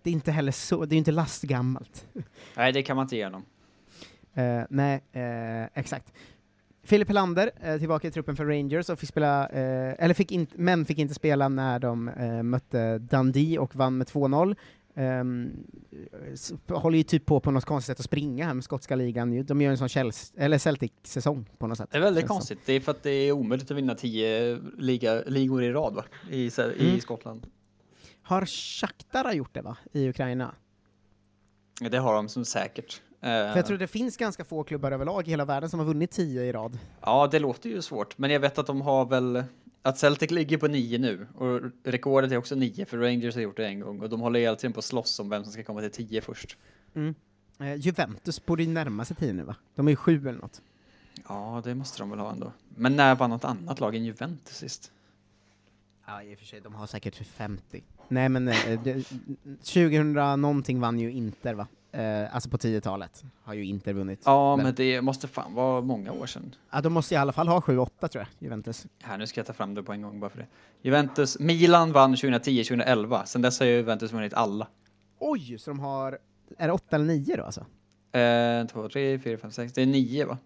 [0.02, 2.06] det är inte heller så, det är inte lastgammalt.
[2.56, 3.44] Nej, det kan man inte ge honom.
[4.34, 6.12] Eh, nej, eh, exakt.
[6.82, 10.46] Filip Helander, eh, tillbaka i truppen för Rangers, och fick spela, eh, eller fick in,
[10.54, 14.56] men fick inte spela när de eh, mötte Dundee och vann med 2-0.
[14.98, 15.66] Um,
[16.68, 19.44] håller ju typ på på något konstigt sätt att springa här med skotska ligan.
[19.46, 21.88] De gör en sån Chelsea, eller Celtic-säsong på något sätt.
[21.92, 22.58] Det är väldigt konstigt.
[22.66, 26.04] Det är för att det är omöjligt att vinna tio liga, ligor i rad va?
[26.30, 27.00] I, i Mm.
[27.00, 27.46] Skottland.
[28.22, 30.54] Har Shakhtar gjort det va, i Ukraina?
[31.90, 33.02] Det har de som säkert.
[33.20, 36.10] För jag tror det finns ganska få klubbar överlag i hela världen som har vunnit
[36.10, 36.78] tio i rad.
[37.00, 39.44] Ja, det låter ju svårt, men jag vet att de har väl
[39.86, 43.56] att Celtic ligger på nio nu och rekordet är också nio för Rangers har gjort
[43.56, 45.62] det en gång och de håller hela tiden på att slåss om vem som ska
[45.62, 46.56] komma till tio först.
[46.94, 47.14] Mm.
[47.58, 49.56] Eh, Juventus borde ju närma sig tio nu va?
[49.74, 50.62] De är ju sju eller något.
[51.28, 52.52] Ja, det måste de väl ha ändå.
[52.68, 54.92] Men när vann något annat lag än Juventus sist?
[56.06, 57.84] Ja, i och för sig, de har säkert 50.
[58.08, 59.06] Nej men, eh, det,
[59.62, 61.66] 2000 någonting vann ju Inter va?
[61.96, 64.20] Eh, alltså på 10-talet har ju Inter vunnit.
[64.24, 66.54] Ja, Men- men det måste fan vara många år sedan.
[66.70, 68.86] Ja, de måste i alla fall ha 7-8 tror jag, Juventus.
[69.02, 70.46] Här, nu ska jag ta fram det på en gång bara för det.
[70.82, 73.24] Juventus, Milan vann 2010-2011.
[73.24, 74.68] Sen dess har ju Juventus vunnit alla.
[75.18, 76.18] Oj, så de har,
[76.58, 77.60] är det 8 eller 9 då alltså?
[78.18, 79.72] Eh, två, tre, fyra, fem, sex.
[79.72, 80.38] Det är nio va?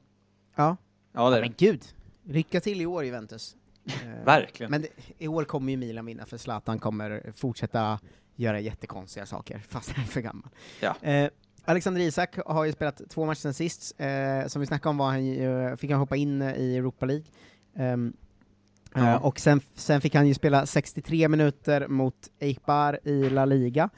[0.57, 0.77] Ja.
[1.13, 1.67] Ja, det är Men det.
[1.67, 1.83] gud,
[2.25, 3.57] lycka till i år Juventus.
[3.87, 4.71] Eh, Verkligen.
[4.71, 7.99] Men det, i år kommer ju Milan vinna, för Zlatan kommer fortsätta
[8.41, 10.49] göra jättekonstiga saker, fast han är för gammal.
[10.81, 10.97] Ja.
[11.03, 11.31] Eh,
[11.65, 15.07] Alexander Isak har ju spelat två matcher sen sist, eh, som vi snackade om var
[15.07, 17.25] han, ju- eh, fick han hoppa in eh, i Europa League.
[17.77, 18.13] Ehm,
[18.95, 19.15] Ja.
[19.15, 23.91] eh, och sen, sen fick han ju spela 63 minuter mot Eichbar i La Liga.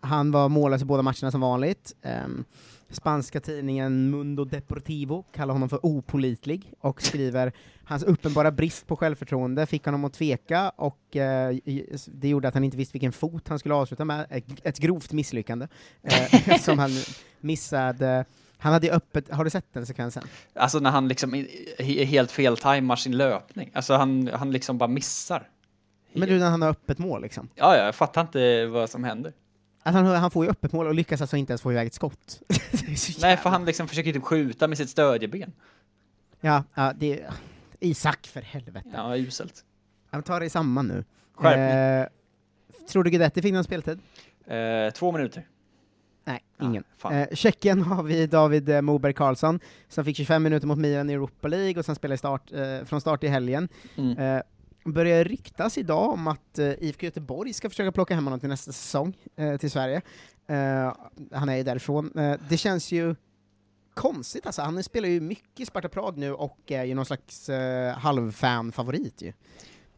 [0.00, 1.94] Han var mållös i båda matcherna som vanligt.
[2.02, 2.44] Ehm,
[2.90, 7.52] spanska tidningen Mundo Deportivo kallar honom för opolitlig och skriver
[7.90, 11.56] hans uppenbara brist på självförtroende fick honom att tveka och eh,
[12.06, 14.26] det gjorde att han inte visste vilken fot han skulle avsluta med.
[14.62, 15.68] Ett, grovt misslyckande.
[16.02, 16.90] Eh, som han
[17.40, 18.24] missade.
[18.58, 20.22] Han hade ju öppet, har du sett den sekvensen?
[20.54, 21.46] Alltså när han liksom
[21.78, 23.70] helt feltajmar sin löpning.
[23.74, 25.48] Alltså han, han liksom bara missar.
[26.12, 27.48] Men du, när han har öppet mål liksom.
[27.54, 29.32] Ja, ja, jag fattar inte vad som händer.
[29.82, 31.94] Att han, han får ju öppet mål och lyckas alltså inte ens få iväg ett
[31.94, 32.42] skott.
[33.20, 35.52] Nej, för han liksom försöker typ skjuta med sitt stödjeben.
[36.40, 37.24] Ja, ja det...
[37.80, 38.88] Isak, för helvete.
[38.94, 39.64] Ja, uselt.
[40.10, 41.04] Han tar det samman nu.
[41.34, 41.64] Skärpning.
[41.64, 42.06] Eh,
[42.88, 43.98] tror du Guidetti fick någon speltid?
[44.46, 45.46] Eh, två minuter.
[46.24, 46.84] Nej, ingen.
[46.98, 47.12] fan.
[47.12, 51.12] Eh, Tjeckien har vi David eh, Moberg Karlsson, som fick 25 minuter mot Milan i
[51.12, 53.68] Europa League och sen spelade start, eh, från start i helgen.
[53.96, 54.18] Mm.
[54.18, 54.42] Eh,
[54.84, 58.72] börjar ryktas idag om att eh, IFK Göteborg ska försöka plocka hem honom till nästa
[58.72, 60.02] säsong, eh, till Sverige.
[60.46, 60.94] Eh,
[61.32, 62.10] han är ju därifrån.
[62.48, 63.14] Det känns ju
[63.94, 67.48] konstigt alltså, han spelar ju mycket i Sparta Prag nu och är ju någon slags
[67.48, 69.32] eh, halvfan-favorit ju.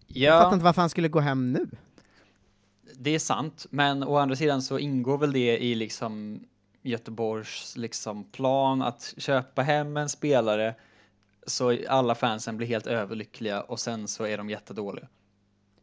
[0.07, 1.70] Jag fattar Ja, inte varför han skulle gå hem nu.
[2.99, 6.45] det är sant, men å andra sidan så ingår väl det i liksom
[6.82, 10.74] Göteborgs liksom plan att köpa hem en spelare
[11.47, 15.09] så alla fansen blir helt överlyckliga och sen så är de jättedåliga.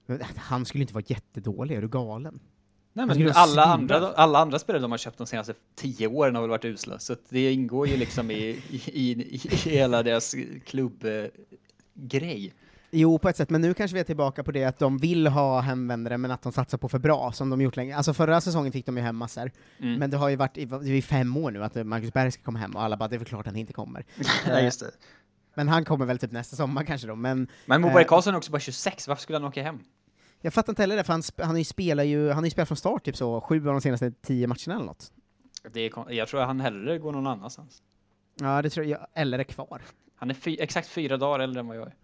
[0.05, 2.39] Men Han skulle inte vara jättedålig, är du galen?
[2.93, 6.41] Nej, men alla andra, alla andra spelare de har köpt de senaste tio åren har
[6.41, 8.35] väl varit usla, så det ingår ju liksom i,
[8.69, 10.35] i, i, i hela deras
[10.65, 12.53] klubbgrej.
[12.91, 15.27] Jo, på ett sätt, men nu kanske vi är tillbaka på det att de vill
[15.27, 17.95] ha hemvändare, men att de satsar på för bra, som de gjort länge.
[17.95, 19.99] Alltså förra säsongen fick de ju hem massor, Mm.
[19.99, 22.59] men det har ju varit i, i fem år nu att Marcus Berg ska komma
[22.59, 24.05] hem, och alla bara, det är väl klart att han inte kommer.
[24.47, 24.91] Nej, just det.
[25.53, 27.47] Men han kommer väl typ nästa sommar kanske då, men...
[27.65, 29.79] Men Moberg eh, Karlsson är också bara 26, varför skulle han åka hem?
[30.41, 32.67] Jag fattar inte heller det, för han, han, ju spelar ju, han har ju spelat
[32.67, 35.11] från start typ så, sju av de senaste tio matcherna eller något.
[35.71, 37.81] Det är, jag tror att han hellre går någon annanstans.
[38.35, 39.81] Ja, det tror jag, eller är kvar.
[40.15, 41.95] Han är fy, exakt fyra dagar äldre än vad jag är.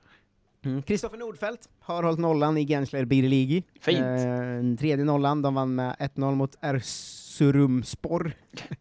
[0.65, 0.81] Mm.
[0.81, 3.63] Kristoffer Nordfeldt har hållit nollan i Gensler Birligi.
[3.79, 3.99] Fint.
[3.99, 8.31] Eh, tredje nollan, de vann med 1-0 mot Erzurumspor.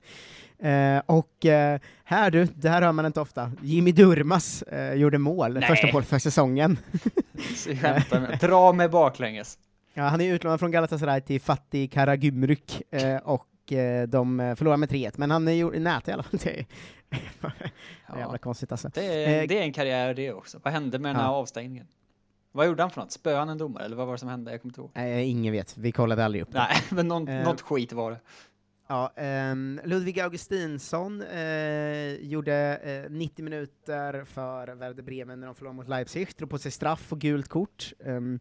[0.65, 5.19] eh, och eh, här du, det här hör man inte ofta, Jimmy Durmas eh, gjorde
[5.19, 5.69] mål, Nej.
[5.69, 6.79] första mål för säsongen.
[7.81, 8.39] Skämtar med.
[8.41, 9.59] Dra mig baklänges.
[9.95, 14.79] ja, han är utlånad från Galatasaray till Fatih Karagümrük eh, och eh, de eh, förlorade
[14.81, 16.41] med 3-1, men han är ju nät i alla fall.
[16.45, 16.67] Det är
[18.09, 18.19] Ja.
[18.19, 18.89] jävla konstigt alltså.
[18.95, 20.59] Det är, det är en karriär det också.
[20.62, 21.31] Vad hände med den här Ja.
[21.35, 21.87] avstängningen?
[22.53, 23.12] Vad gjorde han för något?
[23.12, 24.51] Spöade han en domare eller vad var det som hände?
[24.51, 24.91] Jag kommer inte ihåg.
[24.95, 26.59] Nej, ingen vet, vi kollade aldrig upp det.
[26.59, 27.45] Nej, men någon, Eh.
[27.45, 28.21] något skit var det.
[28.87, 29.12] Ja,
[29.53, 35.76] um, Ludvig Augustinsson uh, gjorde eh, uh, 90 minuter för Werder Bremen när de förlorade
[35.76, 37.93] mot Leipzig, drog på sig straff och gult kort.
[37.99, 38.41] Um,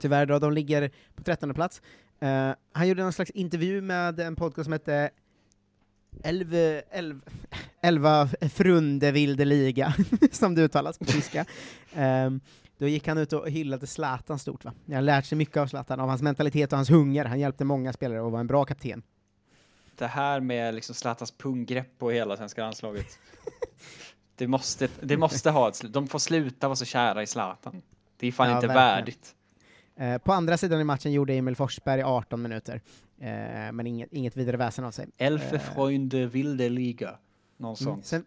[0.00, 1.82] tyvärr då, de ligger på 13 plats.
[2.22, 5.10] Uh, han gjorde någon slags intervju med en podcast som hette
[6.22, 7.20] Elve, elv,
[7.82, 9.94] Elva Frunde Wilde Liga,
[10.32, 11.44] som det uttalas på tyska.
[11.94, 12.40] Ehm,
[12.78, 14.64] då gick han ut och hyllade Zlatan stort.
[14.64, 14.72] Va?
[14.86, 17.24] Jag har lärt sig mycket av Zlatan, av hans mentalitet och hans hunger.
[17.24, 19.02] Han hjälpte många spelare och var en bra kapten.
[19.98, 23.06] Det här med liksom Zlatans punggrepp på hela svenska landslaget.
[24.36, 25.92] det, måste, det måste ha ett slut.
[25.92, 27.82] De får sluta vara så kära i Zlatan.
[28.16, 28.86] Det är fan Ja, inte verkligen.
[28.88, 29.34] värdigt.
[29.96, 32.80] Eh, på andra sidan i matchen gjorde Emil Forsberg 18 minuter,
[33.20, 35.06] eh, men inget, inget vidare väsen av sig.
[35.18, 37.18] Elfe Eh, Freunde Wilde Liga.
[37.56, 38.02] Någon mm, sån.
[38.02, 38.24] sen,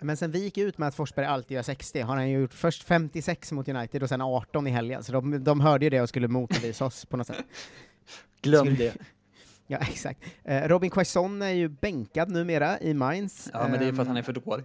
[0.00, 2.54] men sen vi gick ut med att Forsberg alltid gör 60, har han ju gjort
[2.54, 6.00] först 56 mot United och sen 18 i helgen, så de, de hörde ju det
[6.00, 7.36] och skulle motbevisa oss på något sätt.
[8.42, 8.94] Glöm skulle- det.
[9.70, 10.20] Ja, exakt.
[10.44, 13.50] Eh, Robin Quaison är ju bänkad numera i Mainz.
[13.52, 14.64] Ja, men det är för att Ehm, han är för dålig.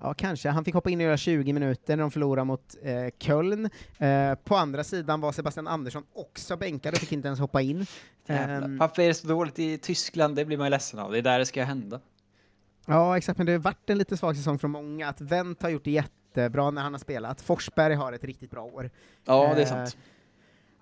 [0.00, 0.48] Ja, kanske.
[0.50, 3.70] Han fick hoppa in och göra 20 minuter när de förlorade mot eh, Köln.
[3.98, 7.86] Eh, på andra sidan var Sebastian Andersson också bänkad och fick inte ens hoppa in.
[8.26, 8.62] Jävlar.
[8.62, 10.36] Ehm, Varför är det så dåligt i Tyskland?
[10.36, 11.12] Det blir man ju ledsen av.
[11.12, 12.00] Det är där det ska hända.
[12.86, 15.08] Ja, exakt, men det har varit en lite svag säsong för många.
[15.08, 17.40] Att Wendt har gjort det jättebra när han har spelat.
[17.40, 18.90] Forsberg har ett riktigt bra år.
[19.24, 19.96] Ja, det är Eh, sant.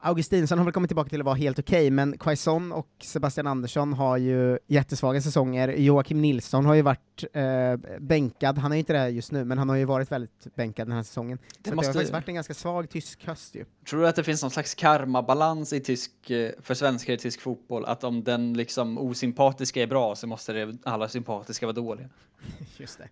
[0.06, 3.92] Augustinsson har väl kommit tillbaka till att vara helt okej, men Quaison och Sebastian Andersson
[3.92, 5.68] har ju jättesvaga säsonger.
[5.68, 7.42] Joakim Nilsson har ju varit eh,
[8.00, 10.86] bänkad, han är ju inte det just nu, men han har ju varit väldigt bänkad
[10.86, 11.38] den här säsongen.
[11.38, 13.64] Så det, måste- har faktiskt varit en ganska svag tysk höst ju.
[13.88, 17.40] Tror du att det finns någon slags karmabalans i tysk, eh, för svenskar i tysk
[17.40, 17.84] fotboll?
[17.84, 22.08] Att om den liksom osympatiska är bra så måste det, alla sympatiska vara dåliga?
[22.76, 23.04] Just det.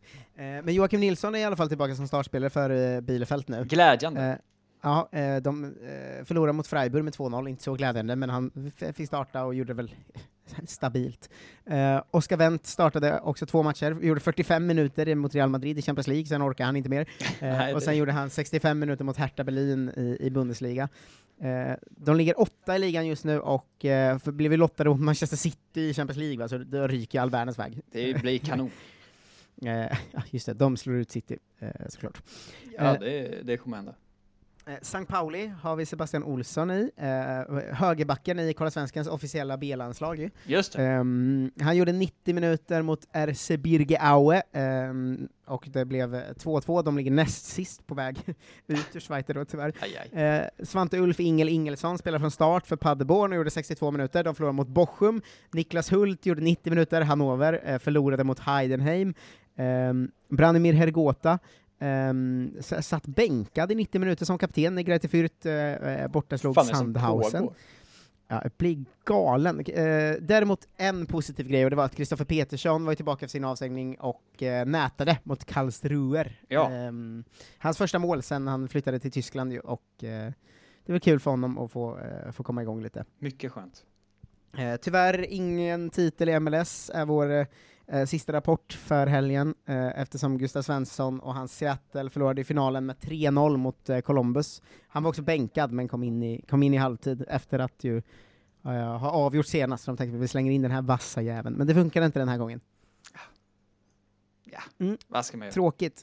[0.42, 3.64] Eh, men Joakim Nilsson är i alla fall tillbaka som startspelare för eh, Bielefeld nu.
[3.64, 4.38] Glädjande.
[4.84, 9.06] Ja, eh, de eh, förlorade mot Freiburg med 2-0, inte så glädjande, men han fick
[9.06, 9.94] starta och gjorde väl
[10.66, 11.30] stabilt.
[11.66, 16.06] Eh, Oskar Wendt startade också två matcher, gjorde 45 minuter mot Real Madrid i Champions
[16.06, 17.08] League, sen orkade han inte mer.
[17.40, 20.88] Eh, och sen det- gjorde han 65 minuter mot Hertha Berlin i, i Bundesliga.
[21.40, 25.80] Eh, de ligger åtta i ligan just nu och eh, blev lottade mot Manchester City
[25.80, 26.48] i Champions League, va?
[26.48, 27.80] så då ryker all världens väg.
[27.92, 28.70] Det blir kanon.
[29.66, 29.96] Eh,
[30.30, 31.38] just det, de slår ut City,
[31.88, 32.22] såklart.
[32.78, 33.94] Ja, det, det kommer hända.
[34.66, 35.04] Eh, St.
[35.08, 40.30] Pauli har vi Sebastian Olsson i, eh, högerbacken i Kolla Svenskans officiella B-landslag ju.
[40.46, 40.74] Just.
[40.78, 46.96] Ehm, han gjorde 90 minuter mot RC Birge Aue, ehm, och det blev 2-2, de
[46.96, 48.18] ligger näst sist på väg
[48.66, 49.72] ut ur Schweiz då tyvärr.
[49.80, 50.22] Aj, aj.
[50.22, 54.34] Eh, Svante Ulf Ingel Ingelsson spelar från start för Paderborn och gjorde 62 minuter, de
[54.34, 55.22] förlorade mot Bochum.
[55.52, 59.14] Niklas Hult gjorde 90 minuter, Hannover eh, förlorade mot Heidenheim.
[59.56, 61.38] Um, Branimir Hergota
[61.82, 67.48] um, satt bänkad i 90 minuter som kapten när Grete Fürth uh, som Sandhausen.
[68.32, 69.60] Ja, jag blir galen.
[69.60, 73.44] Eh, däremot en positiv grej, och det var att Kristoffer Petersson var tillbaka för sin
[73.44, 76.40] avstängning och eh, nätade mot Karlsruher.
[76.48, 76.70] Ja.
[76.70, 77.24] Ehm,
[77.58, 80.32] hans första mål sen han flyttade till Tyskland och eh,
[80.86, 81.98] det var kul för honom att få,
[82.32, 83.04] få komma igång lite.
[83.18, 83.84] Mycket skönt.
[84.80, 87.46] Tyvärr ingen titel i MLS, är vår
[87.92, 92.86] eh, sista rapport för helgen, eh, eftersom Gustav Svensson och hans Seattle förlorade i finalen
[92.86, 94.62] med 3-0 mot eh, Columbus.
[94.88, 97.96] Han var också bänkad, men kom in i, kom in i halvtid efter att ju
[98.64, 101.56] eh, ha avgjort senast, de tänkte att vi slänger in den här vassa jäveln.
[101.56, 102.60] Men det funkade inte den här gången.
[104.44, 104.96] Ja, Mm.
[105.08, 105.52] vad ska man göra?
[105.52, 106.02] Tråkigt.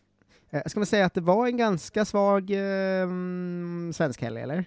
[0.50, 4.66] Eh, ska man säga att det var en ganska svag eh, mm, svensk helg, eller?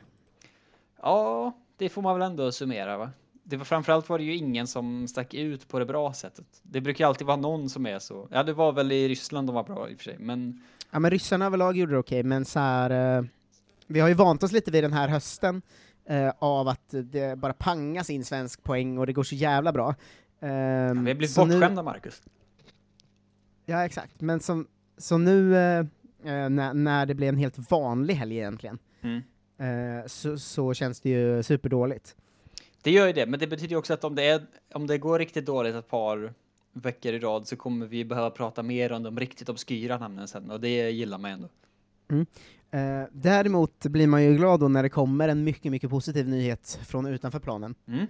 [1.02, 3.10] Ja, det får man väl ändå summera va?
[3.44, 6.46] Det var framförallt var det ju ingen som stack ut på det bra sättet.
[6.62, 8.28] Det brukar alltid vara någon som är så.
[8.30, 10.98] Ja, det var väl i Ryssland de var bra i och för sig, men Ja,
[10.98, 13.24] men ryssarna överlag gjorde det okej, men så här, eh,
[13.86, 15.62] vi har ju vant oss lite vid den här hösten
[16.04, 19.94] eh, av att det bara pangas in svensk poäng och det går så jävla bra.
[20.40, 22.22] Ehm, vi har blivit nu- bortskämda, Marcus.
[23.66, 24.20] Ja, exakt.
[24.20, 24.66] Men som,
[24.98, 25.78] så nu, eh,
[26.24, 29.22] eh, när, när det blir en helt vanlig helg egentligen, Mm.
[30.00, 32.16] eh, så, så känns det ju superdåligt.
[32.82, 34.98] Det gör ju det, men det betyder ju också att om det, är, om det
[34.98, 36.34] går riktigt dåligt ett par
[36.72, 40.50] veckor i rad så kommer vi behöva prata mer om de riktigt obskyra namnen sen
[40.50, 41.48] och det gillar man ändå.
[42.10, 42.26] Mm.
[42.70, 46.80] Eh, däremot blir man ju glad då när det kommer en mycket, mycket positiv nyhet
[46.86, 47.74] från utanför planen.
[47.86, 48.00] Mm.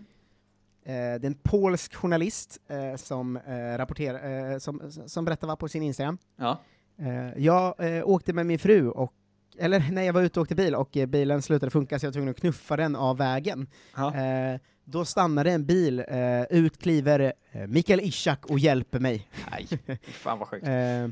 [0.84, 5.68] Eh, det är en polsk journalist eh, som, eh, rapporterar, eh, som, som berättar på
[5.68, 6.18] sin Instagram.
[6.36, 6.60] Ja.
[6.96, 9.12] Eh, jag åkte med min fru, och,
[9.58, 12.08] eller nej, jag var ute och åkte bil, och eh, bilen slutade funka så jag
[12.10, 13.66] var tvungen att knuffa den av vägen.
[13.96, 14.14] Ja.
[14.16, 19.28] Eh, då stannade en bil, eh, ut kliver eh, Mikael Ishak och hjälper mig.
[19.50, 19.66] Nej,
[20.02, 20.66] fan vad sjukt.
[20.66, 21.08] Eh,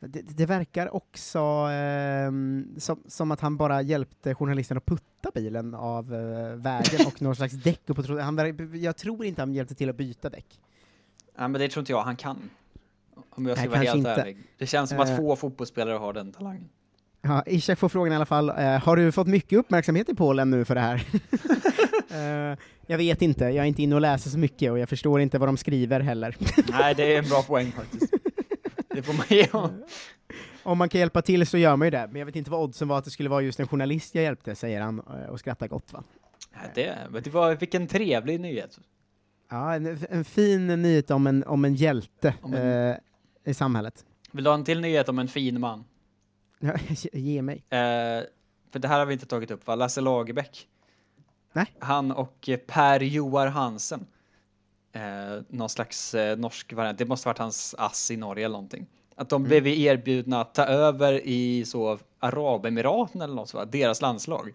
[0.00, 1.38] det, det verkar också
[1.72, 7.22] ehm, som, som att han bara hjälpte journalisten att putta bilen av eh, vägen och
[7.22, 10.60] någon slags däck upp och han, Jag tror inte han hjälpte till att byta däck.
[11.36, 12.50] Ja, men det tror inte jag han kan.
[13.30, 14.10] Om jag ska Nej, vara helt inte.
[14.10, 14.36] ärlig.
[14.58, 15.16] Det känns som att Eh.
[15.16, 16.68] få fotbollsspelare har den talangen.
[17.22, 20.50] Ja, Ishak får frågan i alla fall, eh, har du fått mycket uppmärksamhet i Polen
[20.50, 21.04] nu för det här?
[22.10, 25.20] Eh, jag vet inte, jag är inte inne och läser så mycket och jag förstår
[25.20, 26.36] inte vad de skriver heller.
[26.70, 28.12] Nej, det är en bra poäng faktiskt.
[28.88, 29.82] Det får man ge honom.
[30.62, 32.60] Om man kan hjälpa till så gör man ju det, men jag vet inte vad
[32.60, 35.40] oddsen var att det skulle vara just en journalist jag hjälpte, säger han eh, och
[35.40, 36.02] skrattar gott va.
[36.54, 38.78] Ja, det, men det var, vilken trevlig nyhet.
[39.50, 42.96] Ja, en, en fin nyhet om en, om en hjälte Om en- eh,
[43.44, 44.04] i samhället.
[44.32, 45.84] Vill du ha en till nyhet om en fin man?
[47.12, 47.56] Ge mig.
[47.56, 48.22] Eh,
[48.70, 49.74] för det här har vi inte tagit upp va?
[49.74, 50.68] Lasse Lagerbäck.
[51.52, 51.66] Nej.
[51.78, 54.06] Han och Per Joar Hansen.
[54.92, 56.98] Eh, någon slags eh, norsk variant.
[56.98, 58.86] Det måste varit hans ass i Norge eller någonting.
[59.14, 63.64] Att de blev erbjudna att ta över i så Arabemiraten eller något så, va?
[63.64, 64.54] deras landslag.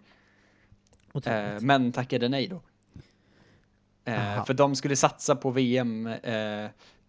[1.24, 2.62] Eh, men tackade nej då.
[4.04, 6.66] Eh, för de skulle satsa på VM eh,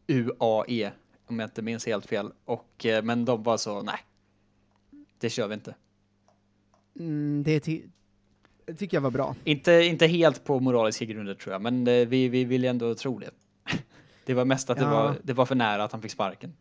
[0.07, 0.91] UAE,
[1.27, 2.31] om jag inte minns helt fel.
[2.45, 3.99] Och, eh, men de var så, nej,
[5.23, 5.75] det kör vi inte.
[6.99, 7.81] Mm, det, ty
[8.65, 9.35] det tycker jag var bra.
[9.43, 13.19] Inte, inte helt på moraliska grunder tror jag, men eh, vi, vi vill ändå tro
[13.19, 13.29] det.
[14.25, 14.89] Det var mest att det, Ja.
[14.89, 16.53] var, det var för nära att han fick sparken.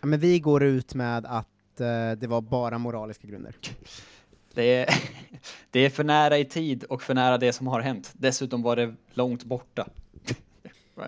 [0.00, 3.54] Ja, men vi går ut med att eh, det var bara moraliska grunder.
[4.54, 4.94] Det är,
[5.70, 8.12] det är för nära i tid och för nära det som har hänt.
[8.14, 9.88] Dessutom var det långt borta.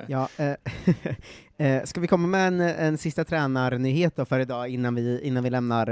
[0.08, 0.54] Ja, eh,
[1.66, 5.44] eh, ska vi komma med en, en sista tränarnyhet då för idag innan vi, innan
[5.44, 5.88] vi lämnar,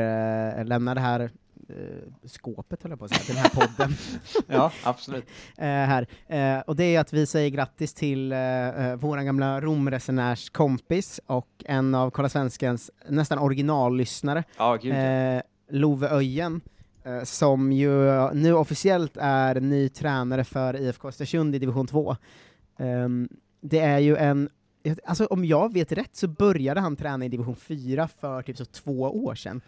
[0.59, 1.21] eh, lämnar det här
[1.69, 3.95] eh, skåpet, höll jag på att säga, den här podden.
[4.47, 5.25] Ja, absolut.
[5.59, 6.07] eh, här.
[6.29, 8.39] Eh, och det är att vi säger grattis till eh,
[8.87, 14.93] eh, våran gamla Romresenärs kompis och en av Kolla Svenskans nästan originallyssnare, Ja, gud.
[14.93, 15.41] eh,
[15.73, 16.61] Love Öjen,
[17.25, 17.91] som ju
[18.33, 22.17] nu officiellt är ny tränare för IFK Östersund i division 2.
[22.79, 23.29] Ehm,
[23.61, 24.49] det är ju en,
[25.05, 28.65] alltså om jag vet rätt så började han träna i division 4 för typ så
[28.65, 29.61] två år sedan.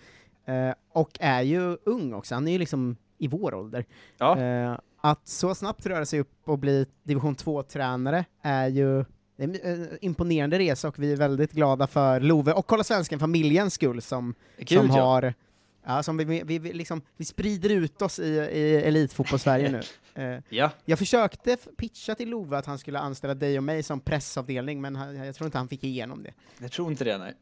[0.47, 3.85] Eh, och är ju ung också, han är ju liksom i vår ålder.
[4.19, 4.39] Ja.
[4.39, 9.05] Eh, att så snabbt röra sig upp och bli division 2-tränare är ju
[9.37, 9.57] en
[10.01, 14.35] imponerande resa och vi är väldigt glada för Love och Kolla Svensken, familjens skull, som,
[14.59, 15.03] Kul, som ja.
[15.03, 15.35] har
[15.85, 18.23] Ja, som vi, vi, vi, liksom, vi sprider ut oss i,
[18.53, 19.81] i elitfotbollssverige nu.
[20.15, 20.71] Eh, Ja.
[20.85, 24.97] Jag försökte pitcha till Love att han skulle anställa dig och mig som pressavdelning, men
[24.97, 26.33] han, jag tror inte han fick igenom det.
[26.59, 27.35] Jag tror inte det, nej.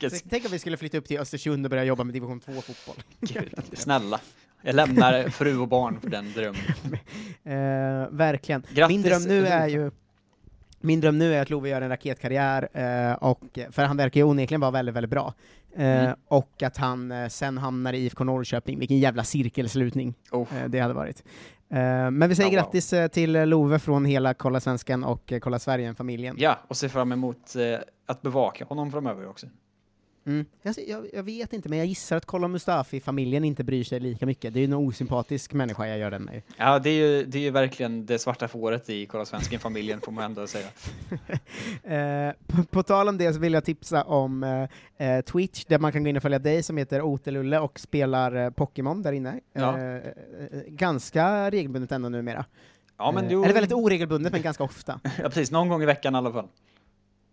[0.30, 3.02] Tänk om vi skulle flytta upp till Östersund och börja jobba med division 2-fotboll.
[3.20, 4.20] Gud, snälla.
[4.62, 6.62] Jag lämnar fru och barn för den drömmen.
[7.44, 8.62] Eh, verkligen.
[8.70, 9.90] Grattis, min dröm nu är ju
[10.80, 14.24] min dröm nu är att Love gör en raketkarriär, eh, och, för han verkar ju
[14.24, 15.34] onekligen vara väldigt, väldigt bra.
[15.76, 16.16] Eh, Mm.
[16.28, 20.46] Och att han eh, sen hamnar i IFK Norrköping, vilken jävla cirkelslutning Oh.
[20.68, 21.22] det hade varit.
[22.12, 22.64] Men vi säger Ja, wow.
[22.72, 26.36] grattis till Love från hela Kolla Svenskan och Kolla Sverige-familjen.
[26.38, 27.54] Ja, och ser fram emot
[28.06, 29.46] att bevaka honom framöver också.
[30.26, 30.46] Mm.
[30.62, 34.26] Jag, jag, jag vet inte, men jag gissar att Kolla Mustafi-familjen inte bryr sig lika
[34.26, 34.54] mycket.
[34.54, 36.42] Det är ju en osympatisk människa jag gör den med.
[36.56, 40.12] Ja, det är ju, det är ju verkligen det svarta fåret i Kolla Svensken-familjen, får
[40.12, 40.66] man ändå säga.
[41.84, 44.42] Eh, på, på tal om det så vill jag tipsa om
[44.98, 47.80] eh, eh, Twitch, där man kan gå in och följa dig som heter Otelulle och
[47.80, 49.40] spelar eh, Pokémon där inne.
[49.52, 49.78] Ja.
[49.78, 50.02] Eh, eh,
[50.68, 52.44] ganska regelbundet ändå numera.
[52.98, 55.00] Ja, men jo- Eller väldigt oregelbundet, men ganska ofta.
[55.18, 55.50] Ja, precis.
[55.50, 56.48] Någon gång i veckan i alla fall.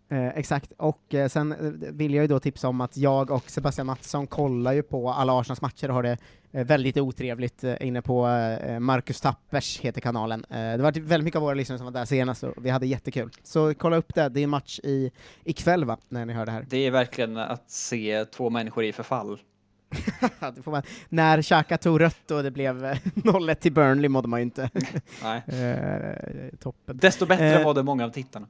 [0.09, 1.57] Eh, exakt, och eh, sen eh,
[1.91, 5.39] vill jag ju då tipsa om att jag och Sebastian Mattsson kollar ju på alla
[5.39, 6.17] Arsenals matcher och har det
[6.51, 10.45] eh, väldigt otrevligt eh, inne på eh, Marcus Tappers, heter kanalen.
[10.49, 13.29] Det var väldigt mycket av våra lyssnare som var där senast och vi hade jättekul.
[13.43, 15.11] Så kolla upp det, det är match i,
[15.43, 16.65] ikväll va, när ni hör det här.
[16.69, 19.39] Det är verkligen att se två människor i förfall.
[20.65, 20.83] Man.
[21.09, 24.69] När Xhaka tog rött och det blev eh, 0-1 till Burnley mådde man ju inte.
[25.23, 25.41] Nej.
[26.59, 26.97] Toppen.
[26.97, 28.47] Desto bättre Eh, mådde många av tittarna.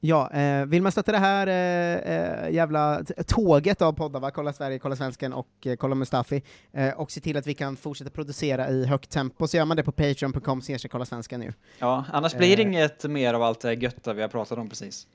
[0.00, 4.30] Ja, eh, vill man stötta det här eh, eh, jävla tåget av poddar, va?
[4.30, 6.42] Kolla Sverige, Kolla Svensken och eh, Kolla Mustafi,
[6.72, 9.76] eh, och se till att vi kan fortsätta producera i högt tempo, så gör man
[9.76, 11.52] det på patreon.com Kolla Svensken nu.
[11.78, 12.68] Ja, annars blir det Eh.
[12.68, 15.06] inget mer av allt det götta vi har pratat om precis.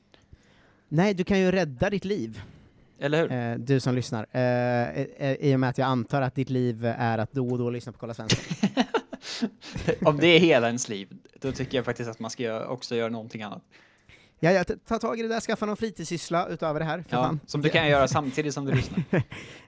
[0.87, 2.41] Nej, du kan ju rädda ditt liv.
[2.99, 3.57] Eller hur?
[3.57, 4.23] Du som lyssnar.
[5.39, 7.91] I och med att jag antar att ditt liv är att då och då lyssna
[7.91, 8.69] på Kolla Svensken.
[10.05, 11.07] Om det är hela ens liv,
[11.39, 13.61] då tycker jag faktiskt att man ska också göra någonting annat.
[14.43, 17.23] Ja, ja, ta tag i det där, skaffa någon fritidssyssla utöver det här, för Ja,
[17.23, 17.39] fan.
[17.45, 19.03] som du kan göra samtidigt som du lyssnar.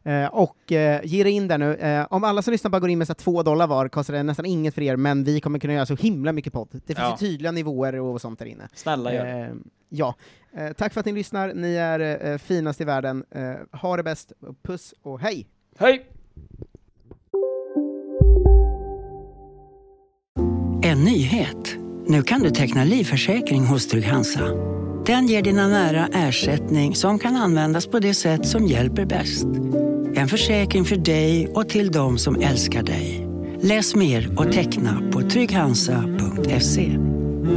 [0.08, 1.76] Eh, och eh, ge dig in där nu.
[1.76, 4.14] Eh, om alla som lyssnar bara går in med så här två dollar var, kostar
[4.14, 6.68] det nästan inget för er, men vi kommer kunna göra så himla mycket podd.
[6.72, 7.12] Det finns Ja.
[7.22, 8.68] ju tydliga nivåer och sånt där inne.
[8.74, 9.42] Snälla gör.
[9.44, 9.50] Eh,
[9.90, 10.16] ja.
[10.58, 13.24] Eh, tack för att ni lyssnar, ni är eh, finast i världen.
[13.32, 14.32] Eh, ha det bäst,
[14.64, 15.48] puss och hej!
[15.78, 16.10] Hej!
[20.84, 21.78] En nyhet.
[22.08, 24.49] Nu kan du teckna livförsäkring hos Trygg-Hansa.
[25.06, 29.45] Den ger dina nära ersättning som kan användas på det sätt som hjälper bäst.
[30.16, 33.28] En försäkring för dig och till de som älskar dig.
[33.62, 36.97] Läs mer och teckna på trygghansa.se.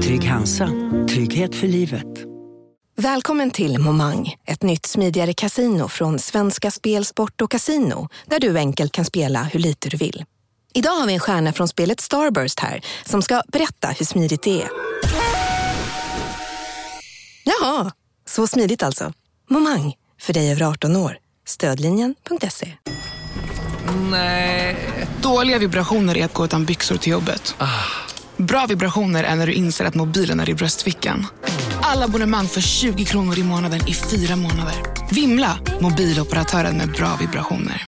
[0.02, 0.68] Trygg Hansa.
[1.08, 2.06] Trygghet för livet.
[2.96, 8.58] Välkommen till Momang, ett nytt smidigare kasino från Svenska Spel, Sport och Casino, där du
[8.58, 10.24] enkelt kan spela hur lite du vill.
[10.74, 14.62] Idag har vi en stjärna från spelet Starburst här, som ska berätta hur smidigt det
[14.62, 14.68] är.
[17.44, 17.92] Jaha,
[18.26, 19.12] så smidigt alltså.
[19.50, 21.18] Momang, för dig över 18 år.
[21.46, 22.72] Stödlinjen.se.
[24.10, 24.76] Nej.
[25.22, 27.54] Dåliga vibrationer är att gå utan byxor till jobbet.
[28.36, 31.26] Bra vibrationer är när du inser att mobilen är i bröstfickan.
[31.82, 34.74] Alla abonnemang för 20 kronor i månaden i fyra månader.
[35.10, 35.58] Vimla!
[35.80, 37.76] Mobiloperatören med bra vibrationer.